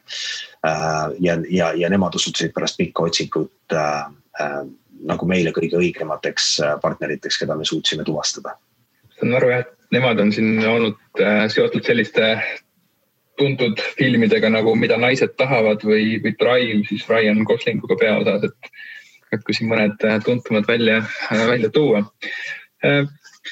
ja, 1.22 1.38
ja, 1.50 1.72
ja 1.78 1.90
nemad 1.90 2.16
osutusid 2.18 2.52
pärast 2.56 2.80
pikka 2.82 3.06
otsingut 3.08 3.76
nagu 5.08 5.28
meile 5.30 5.54
kõige 5.56 5.78
õigemateks 5.78 6.48
partneriteks, 6.82 7.38
keda 7.40 7.56
me 7.56 7.66
suutsime 7.66 8.04
tuvastada. 8.04 8.58
saan 9.20 9.36
aru 9.38 9.52
jah, 9.54 9.62
et 9.64 9.94
nemad 9.94 10.20
on 10.20 10.34
siin 10.34 10.58
olnud 10.66 11.22
seotud 11.54 11.86
selliste 11.86 12.34
tuntud 13.38 13.82
filmidega 13.98 14.50
nagu 14.54 14.76
Mida 14.80 14.98
naised 15.02 15.36
tahavad 15.40 15.84
või, 15.86 16.18
või 16.24 16.34
Drive 16.40 16.82
siis 16.90 17.06
Ryan 17.10 17.44
Goslinguga 17.48 17.98
peaosas, 18.00 18.50
et, 18.50 18.72
et 19.36 19.46
kui 19.46 19.56
siin 19.56 19.72
mõned 19.72 20.04
äh, 20.08 20.20
tuntumad 20.26 20.68
välja, 20.70 21.02
äh, 21.32 21.46
välja 21.50 21.70
tuua. 21.74 22.04
Äh, 22.86 23.04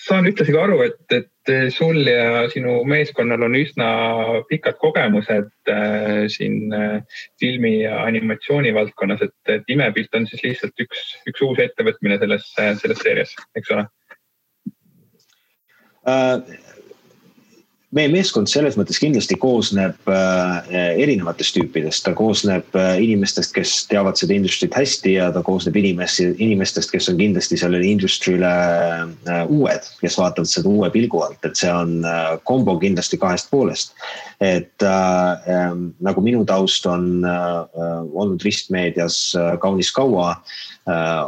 saan 0.06 0.28
ühtlasi 0.28 0.54
ka 0.56 0.66
aru, 0.66 0.82
et, 0.86 1.00
et 1.16 1.52
sul 1.72 2.02
ja 2.10 2.44
sinu 2.52 2.80
meeskonnal 2.90 3.46
on 3.48 3.56
üsna 3.56 3.88
pikad 4.50 4.76
kogemused 4.82 5.70
siin 6.34 6.74
filmi 7.40 7.78
ja 7.84 8.02
animatsiooni 8.04 8.74
valdkonnas, 8.76 9.24
et, 9.24 9.38
et 9.54 9.72
imepilt 9.72 10.18
on 10.18 10.28
siis 10.28 10.44
lihtsalt 10.44 10.84
üks, 10.84 11.06
üks 11.32 11.46
uus 11.48 11.62
ettevõtmine 11.64 12.20
selles, 12.20 12.50
selles 12.82 13.04
seerias, 13.06 13.38
eks 13.56 13.72
ole 13.78 13.88
uh,? 16.12 16.65
Meie 17.96 18.10
meeskond 18.12 18.50
selles 18.52 18.76
mõttes 18.76 19.00
kindlasti 19.00 19.38
koosneb 19.40 20.10
äh, 20.12 20.74
erinevatest 21.00 21.56
tüüpidest, 21.56 22.04
ta 22.04 22.12
koosneb 22.18 22.76
äh, 22.76 22.98
inimestest, 23.06 23.54
kes 23.56 23.76
teavad 23.92 24.20
seda 24.20 24.36
industry't 24.36 24.76
hästi 24.76 25.16
ja 25.16 25.30
ta 25.36 25.44
koosneb 25.46 25.78
inimesi, 25.80 26.28
inimestest, 26.44 26.92
kes 26.92 27.08
on 27.12 27.20
kindlasti 27.22 27.60
sellele 27.62 27.88
industry'le 27.94 28.52
äh, 28.52 29.40
uued, 29.48 29.88
kes 30.02 30.20
vaatavad 30.20 30.52
seda 30.52 30.72
uue 30.72 30.92
pilgu 30.92 31.24
alt, 31.24 31.40
et 31.48 31.56
see 31.60 31.72
on 31.72 32.04
kombo 32.48 32.76
kindlasti 32.82 33.20
kahest 33.22 33.50
poolest. 33.54 33.96
et 34.44 34.84
äh, 34.84 35.72
nagu 36.04 36.22
minu 36.22 36.44
taust 36.46 36.86
on 36.92 37.24
äh, 37.24 37.80
olnud 38.12 38.44
ristmeedias 38.44 39.32
kaunis 39.64 39.94
kaua 39.96 40.34
äh, 40.92 41.24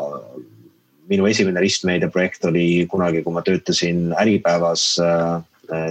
minu 1.08 1.28
esimene 1.30 1.64
ristmeedia 1.64 2.12
projekt 2.12 2.44
oli 2.46 2.84
kunagi, 2.92 3.24
kui 3.24 3.32
ma 3.32 3.42
töötasin 3.46 4.12
Äripäevas 4.20 4.98
Äh, 5.00 5.44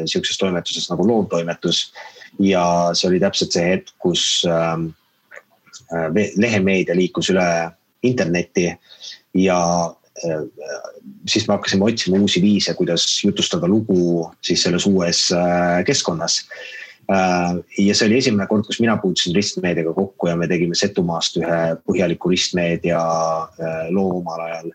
sihukeses 0.04 0.38
toimetuses 0.38 0.88
nagu 0.90 1.06
loovtoimetus. 1.08 1.92
ja 2.38 2.90
see 2.92 3.08
oli 3.08 3.20
täpselt 3.20 3.54
see 3.54 3.64
hetk, 3.64 3.92
kus 4.02 4.22
ähm, 4.48 4.90
äh, 5.92 6.08
lehemeedia 6.36 6.96
liikus 6.96 7.30
üle 7.32 7.46
internetti 8.04 8.66
ja 9.34 9.60
äh, 10.24 10.42
siis 11.28 11.48
me 11.48 11.56
hakkasime 11.56 11.84
otsima 11.84 12.20
uusi 12.20 12.42
viise, 12.42 12.74
kuidas 12.74 13.06
jutustada 13.24 13.68
lugu 13.68 14.26
siis 14.44 14.62
selles 14.66 14.86
uues 14.86 15.28
keskkonnas 15.86 16.42
Äh, 16.44 16.85
ja 17.08 17.94
see 17.94 18.06
oli 18.08 18.18
esimene 18.18 18.48
kord, 18.50 18.66
kus 18.66 18.80
mina 18.82 18.96
puutusin 18.98 19.34
ristmeediaga 19.36 19.92
kokku 19.94 20.26
ja 20.26 20.36
me 20.36 20.48
tegime 20.50 20.74
Setumaast 20.74 21.38
ühe 21.38 21.60
põhjaliku 21.86 22.32
ristmeedia 22.32 22.98
äh, 22.98 23.86
loo 23.94 24.18
omal 24.18 24.42
ajal. 24.48 24.72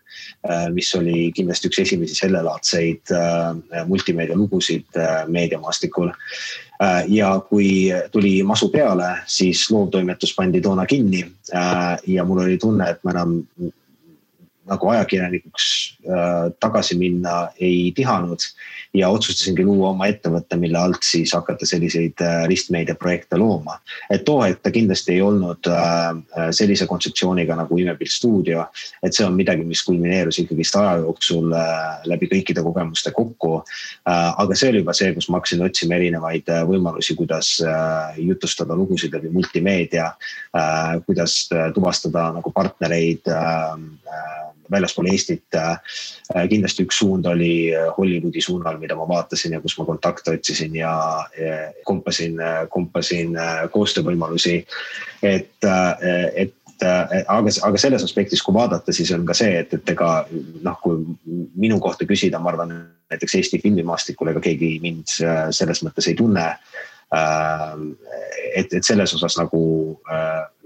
Äh, 0.48 0.66
mis 0.72 0.88
oli 0.96 1.28
kindlasti 1.36 1.68
üks 1.68 1.82
esimesi 1.84 2.16
sellelaadseid 2.16 3.12
multimeedia 3.86 4.36
lugusid 4.36 5.00
meediamaastikul. 5.28 6.12
ja 7.08 7.28
kui 7.46 7.92
tuli 8.10 8.42
masu 8.42 8.68
peale, 8.68 9.12
siis 9.26 9.68
loovtoimetus 9.70 10.32
pandi 10.34 10.60
toona 10.60 10.86
kinni 10.86 11.20
ja 12.06 12.24
mul 12.24 12.40
oli 12.42 12.56
tunne, 12.58 12.88
et 12.90 13.04
ma 13.04 13.12
enam 13.14 13.36
nagu 14.70 14.88
ajakirjanikuks 14.88 15.66
äh, 16.06 16.52
tagasi 16.60 16.98
minna 16.98 17.48
ei 17.60 17.92
tihanud. 17.96 18.38
ja 18.94 19.08
otsustasingi 19.08 19.64
luua 19.64 19.94
oma 19.94 20.04
ettevõtte, 20.12 20.56
mille 20.60 20.76
alt 20.76 21.06
siis 21.06 21.30
hakata 21.32 21.64
selliseid 21.66 22.20
äh, 22.20 22.42
ristmeedia 22.48 22.94
projekte 22.94 23.38
looma. 23.40 23.78
et 24.10 24.24
too 24.24 24.42
hetk 24.42 24.60
ta 24.62 24.70
kindlasti 24.70 25.14
ei 25.14 25.22
olnud 25.22 25.66
äh, 25.66 26.50
sellise 26.52 26.86
kontseptsiooniga 26.86 27.56
nagu 27.56 27.78
Imepilt 27.78 28.12
stuudio. 28.12 28.66
et 29.02 29.14
see 29.14 29.26
on 29.26 29.34
midagi, 29.34 29.64
mis 29.64 29.82
kulmineerus 29.86 30.38
ikkagist 30.44 30.76
aja 30.76 30.98
jooksul 31.02 31.52
äh, 31.56 32.04
läbi 32.06 32.28
kõikide 32.34 32.62
kogemuste 32.62 33.10
kokku 33.16 33.62
äh,. 33.62 34.34
aga 34.38 34.54
see 34.54 34.70
oli 34.70 34.84
juba 34.84 34.94
see, 34.94 35.14
kus 35.16 35.28
ma 35.28 35.40
hakkasin 35.40 35.64
otsima 35.66 35.98
erinevaid 35.98 36.52
äh, 36.52 36.62
võimalusi, 36.68 37.16
kuidas 37.18 37.56
äh, 37.64 38.20
jutustada 38.20 38.76
lugusid 38.78 39.16
läbi 39.16 39.32
multimeedia 39.32 40.12
äh,. 40.12 41.00
kuidas 41.06 41.48
äh, 41.52 41.72
tuvastada 41.74 42.28
nagu 42.36 42.52
partnereid 42.52 43.26
äh, 43.26 43.72
äh, 44.12 44.51
väljaspool 44.72 45.10
Eestit. 45.12 45.58
Äh, 45.58 46.46
kindlasti 46.50 46.86
üks 46.86 46.98
suund 47.02 47.26
oli 47.28 47.52
äh, 47.74 47.90
Hollywoodi 47.96 48.42
suunal, 48.44 48.78
mida 48.80 48.96
ma 48.98 49.06
vaatasin 49.08 49.56
ja 49.56 49.60
kus 49.62 49.76
ma 49.78 49.86
kontakte 49.88 50.36
otsisin 50.36 50.76
ja 50.76 50.94
kompasin, 51.88 52.40
kompasin 52.70 53.36
äh, 53.36 53.62
koostöövõimalusi. 53.72 54.62
et, 55.22 55.64
et 56.34 56.84
aga, 57.28 57.50
aga 57.62 57.78
selles 57.78 58.02
aspektis, 58.02 58.42
kui 58.42 58.54
vaadata, 58.54 58.92
siis 58.92 59.12
on 59.14 59.26
ka 59.26 59.36
see, 59.38 59.52
et, 59.60 59.74
et 59.74 59.92
ega 59.94 60.24
noh, 60.66 60.78
kui 60.82 61.04
minu 61.54 61.78
kohta 61.80 62.08
küsida, 62.08 62.40
ma 62.42 62.50
arvan, 62.50 62.72
näiteks 63.12 63.36
Eesti 63.38 63.60
filmimaastikul, 63.62 64.32
ega 64.32 64.42
keegi 64.42 64.72
mind 64.82 65.12
selles 65.54 65.84
mõttes 65.86 66.10
ei 66.10 66.18
tunne 66.18 66.48
et, 68.56 68.72
et 68.72 68.82
selles 68.82 69.14
osas 69.14 69.36
nagu 69.38 69.62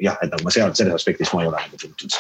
jah, 0.01 0.17
et 0.23 0.31
nagu 0.31 0.47
ma 0.47 0.55
seal 0.55 0.73
selles 0.79 0.95
aspektis 0.95 1.33
ma 1.35 1.43
ei 1.43 1.51
ole 1.51 1.61
nagu 1.61 1.81
tuntud 1.83 2.17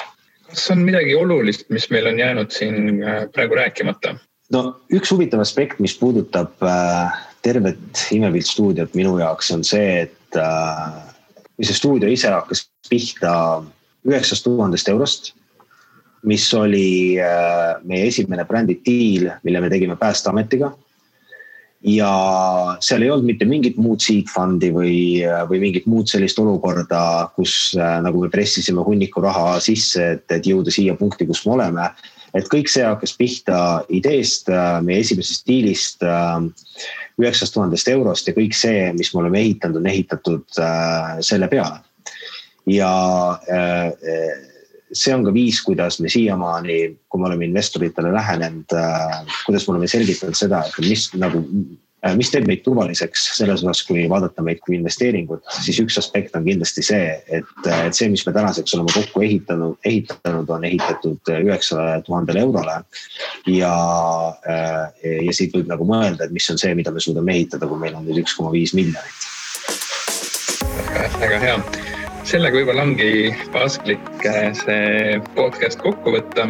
kas 0.57 0.71
on 0.73 0.87
midagi 0.89 1.15
olulist, 1.17 1.69
mis 1.69 1.91
meil 1.93 2.09
on 2.09 2.19
jäänud 2.19 2.51
siin 2.55 3.03
äh, 3.05 3.27
praegu 3.33 3.59
rääkimata? 3.59 4.17
no 4.55 4.63
üks 4.95 5.11
huvitav 5.13 5.43
aspekt, 5.43 5.81
mis 5.83 5.97
puudutab 5.99 6.63
äh, 6.65 7.17
tervet 7.45 8.07
Imepilt 8.15 8.49
stuudiot 8.49 8.95
minu 8.97 9.19
jaoks 9.21 9.51
on 9.53 9.65
see, 9.67 10.07
et 10.07 10.39
äh, 10.41 10.95
see 11.61 11.77
stuudio 11.77 12.09
ise 12.13 12.31
hakkas 12.33 12.67
pihta 12.89 13.35
üheksast 14.07 14.47
tuhandest 14.47 14.89
eurost. 14.89 15.35
mis 16.27 16.47
oli 16.59 17.21
meie 17.87 18.07
esimene 18.09 18.43
brändi 18.45 18.81
diil, 18.87 19.29
mille 19.47 19.61
me 19.61 19.69
tegime 19.71 19.95
Päästeametiga. 19.97 20.73
Ja 21.87 22.11
seal 22.83 23.05
ei 23.05 23.11
olnud 23.15 23.29
mitte 23.29 23.47
mingit 23.47 23.79
muud 23.79 24.03
seed 24.03 24.27
fund'i 24.31 24.73
või, 24.75 25.23
või 25.51 25.61
mingit 25.63 25.87
muud 25.87 26.11
sellist 26.11 26.39
olukorda, 26.43 27.31
kus 27.39 27.77
nagu 27.77 28.25
me 28.25 28.31
pressisime 28.33 28.83
hunniku 28.87 29.23
raha 29.23 29.57
sisse, 29.63 30.11
et, 30.17 30.27
et 30.35 30.49
jõuda 30.51 30.75
siia 30.75 30.97
punkti, 30.99 31.29
kus 31.29 31.45
me 31.47 31.55
oleme. 31.59 31.89
et 32.37 32.49
kõik 32.53 32.69
see 32.69 32.83
hakkas 32.85 33.15
pihta 33.17 33.59
ideest, 33.89 34.51
meie 34.85 35.01
esimesest 35.01 35.47
diilist, 35.47 36.03
üheksast 37.17 37.55
tuhandest 37.55 37.89
eurost 37.89 38.27
ja 38.29 38.35
kõik 38.37 38.53
see, 38.53 38.91
mis 38.93 39.15
me 39.15 39.23
oleme 39.23 39.41
ehitanud, 39.41 39.79
on 39.81 39.87
ehitatud 39.87 40.61
selle 41.25 41.49
peale. 41.49 41.81
ja 42.67 42.91
see 44.93 45.15
on 45.15 45.25
ka 45.27 45.33
viis, 45.35 45.63
kuidas 45.65 45.99
me 46.01 46.11
siiamaani, 46.13 46.79
kui 47.09 47.21
me 47.21 47.27
oleme 47.31 47.49
investoritele 47.49 48.13
lähenenud, 48.15 48.77
äh, 48.77 49.41
kuidas 49.47 49.67
me 49.67 49.75
oleme 49.75 49.91
selgitanud 49.91 50.39
seda, 50.39 50.63
et 50.67 50.79
mis 50.87 51.09
nagu, 51.19 51.43
äh, 52.07 52.15
mis 52.19 52.31
teeb 52.31 52.47
meid 52.47 52.63
turvaliseks 52.65 53.25
selles 53.39 53.65
osas, 53.65 53.83
kui 53.89 54.07
vaadata 54.11 54.45
meid 54.47 54.61
kui 54.65 54.77
investeeringut, 54.79 55.43
siis 55.59 55.81
üks 55.83 55.99
aspekt 55.99 56.37
on 56.39 56.47
kindlasti 56.47 56.85
see, 56.87 57.09
et, 57.27 57.51
et 57.73 57.99
see, 57.99 58.11
mis 58.13 58.23
me 58.29 58.35
tänaseks 58.37 58.77
oleme 58.79 58.95
kokku 58.95 59.25
ehitanud, 59.27 59.81
ehitanud, 59.85 60.55
on 60.55 60.69
ehitatud 60.71 61.35
üheksale 61.41 61.99
tuhandele 62.07 62.45
eurole. 62.47 62.79
ja, 63.51 63.75
äh, 64.47 65.11
ja 65.27 65.35
siit 65.35 65.57
võib 65.57 65.71
nagu 65.73 65.89
mõelda, 65.89 66.27
et 66.29 66.37
mis 66.37 66.47
on 66.53 66.63
see, 66.63 66.75
mida 66.79 66.95
me 66.95 67.03
suudame 67.03 67.35
ehitada, 67.35 67.67
kui 67.67 67.83
meil 67.83 67.99
on 67.99 68.07
nüüd 68.07 68.23
üks 68.23 68.39
koma 68.39 68.55
viis 68.55 68.75
miljonit. 68.77 69.33
väga 71.21 71.39
hea 71.43 71.96
sellega 72.27 72.59
võib-olla 72.59 72.83
ongi 72.89 73.31
paslik 73.55 74.25
äh, 74.27 74.51
see 74.59 75.19
podcast 75.37 75.79
kokku 75.79 76.17
võtta. 76.17 76.49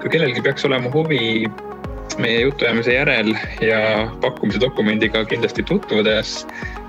kui 0.00 0.12
kellelgi 0.12 0.42
peaks 0.44 0.64
olema 0.68 0.90
huvi 0.92 1.48
meie 2.20 2.42
jutuajamise 2.42 2.92
järel 2.98 3.30
ja 3.64 3.80
pakkumise 4.20 4.60
dokumendiga 4.60 5.22
kindlasti 5.30 5.64
tutvudes 5.70 6.42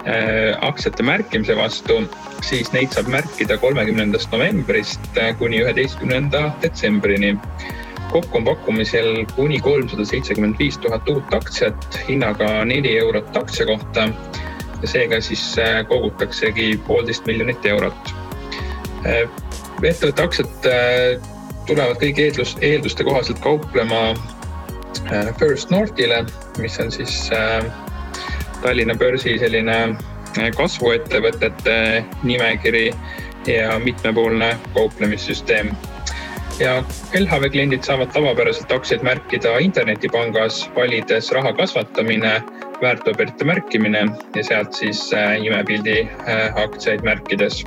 äh, 0.03 0.51
aktsiate 0.59 1.05
märkimise 1.07 1.55
vastu, 1.55 2.01
siis 2.43 2.73
neid 2.75 2.91
saab 2.91 3.07
märkida 3.15 3.55
kolmekümnendast 3.63 4.31
novembrist 4.35 5.07
äh, 5.15 5.31
kuni 5.39 5.63
üheteistkümnenda 5.63 6.49
detsembrini. 6.63 7.37
kokku 8.11 8.41
on 8.41 8.43
pakkumisel 8.43 9.25
kuni 9.37 9.61
kolmsada 9.63 10.03
seitsekümmend 10.05 10.59
viis 10.59 10.75
tuhat 10.83 11.07
uut 11.07 11.33
aktsiat 11.33 12.01
hinnaga 12.09 12.65
neli 12.67 12.97
eurot 12.99 13.37
aktsia 13.39 13.71
kohta 13.71 14.09
ja 14.81 14.87
seega 14.87 15.21
siis 15.21 15.43
äh, 15.59 15.81
kogutaksegi 15.87 16.79
poolteist 16.87 17.25
miljonit 17.25 17.65
eurot. 17.65 18.13
Äh, 19.05 19.25
ettevõtte 19.83 20.25
aktsiad 20.25 20.69
äh, 20.69 21.29
tulevad 21.67 22.01
kõik 22.01 22.21
eeldus, 22.21 22.55
eelduste 22.61 23.05
kohaselt 23.07 23.41
kauplema 23.43 24.11
First 25.39 25.71
Northile, 25.71 26.25
mis 26.61 26.75
on 26.79 26.91
siis 26.93 27.29
Tallinna 28.61 28.93
börsi 28.99 29.37
selline 29.41 29.95
kasvuettevõtete 30.57 31.75
nimekiri 32.27 32.91
ja 33.49 33.79
mitmepoolne 33.81 34.51
kauplemissüsteem 34.75 35.71
ja 36.61 36.83
LHV 37.17 37.49
kliendid 37.51 37.83
saavad 37.87 38.11
tavapäraselt 38.13 38.71
aktsiaid 38.71 39.03
märkida 39.05 39.57
internetipangas, 39.63 40.63
valides 40.75 41.31
raha 41.31 41.53
kasvatamine, 41.57 42.35
väärtpaberite 42.81 43.45
märkimine 43.45 44.05
ja 44.35 44.43
sealt 44.43 44.73
siis 44.73 45.13
äh, 45.13 45.37
imepildi 45.45 46.01
äh, 46.01 46.63
aktsiaid 46.63 47.03
märkides. 47.03 47.63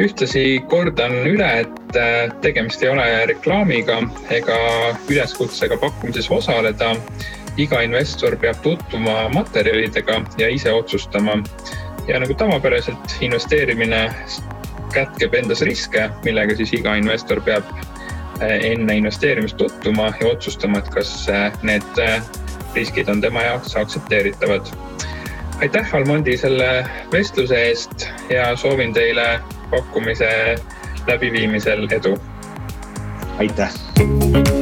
ühtlasi 0.00 0.62
kordan 0.70 1.12
üle, 1.28 1.48
et 1.60 1.96
äh, 1.98 2.30
tegemist 2.40 2.82
ei 2.82 2.88
ole 2.88 3.04
reklaamiga 3.26 3.98
ega 4.30 4.56
üleskutsega 5.08 5.76
pakkumises 5.76 6.30
osaleda. 6.30 6.96
iga 7.56 7.80
investor 7.80 8.36
peab 8.36 8.56
tutvuma 8.62 9.28
materjalidega 9.28 10.20
ja 10.38 10.48
ise 10.48 10.72
otsustama. 10.72 11.42
ja 12.08 12.20
nagu 12.20 12.34
tavapäraselt 12.34 13.16
investeerimine 13.20 14.14
kätkeb 14.94 15.34
endas 15.34 15.62
riske, 15.62 16.10
millega 16.24 16.56
siis 16.56 16.72
iga 16.72 16.94
investor 16.94 17.40
peab 17.40 17.64
enne 18.40 18.96
investeerimist 18.96 19.56
tutvuma 19.56 20.12
ja 20.20 20.28
otsustama, 20.28 20.78
et 20.78 20.88
kas 20.88 21.28
need 21.62 22.00
riskid 22.74 23.08
on 23.08 23.20
tema 23.20 23.42
jaoks 23.42 23.76
aktsepteeritavad. 23.76 24.66
aitäh, 25.60 25.94
Almondi, 25.94 26.36
selle 26.36 26.86
vestluse 27.12 27.62
eest 27.62 28.08
ja 28.30 28.56
soovin 28.56 28.94
teile 28.94 29.40
pakkumise 29.70 30.56
läbiviimisel 31.06 31.88
edu. 31.90 32.18
aitäh 33.38 34.59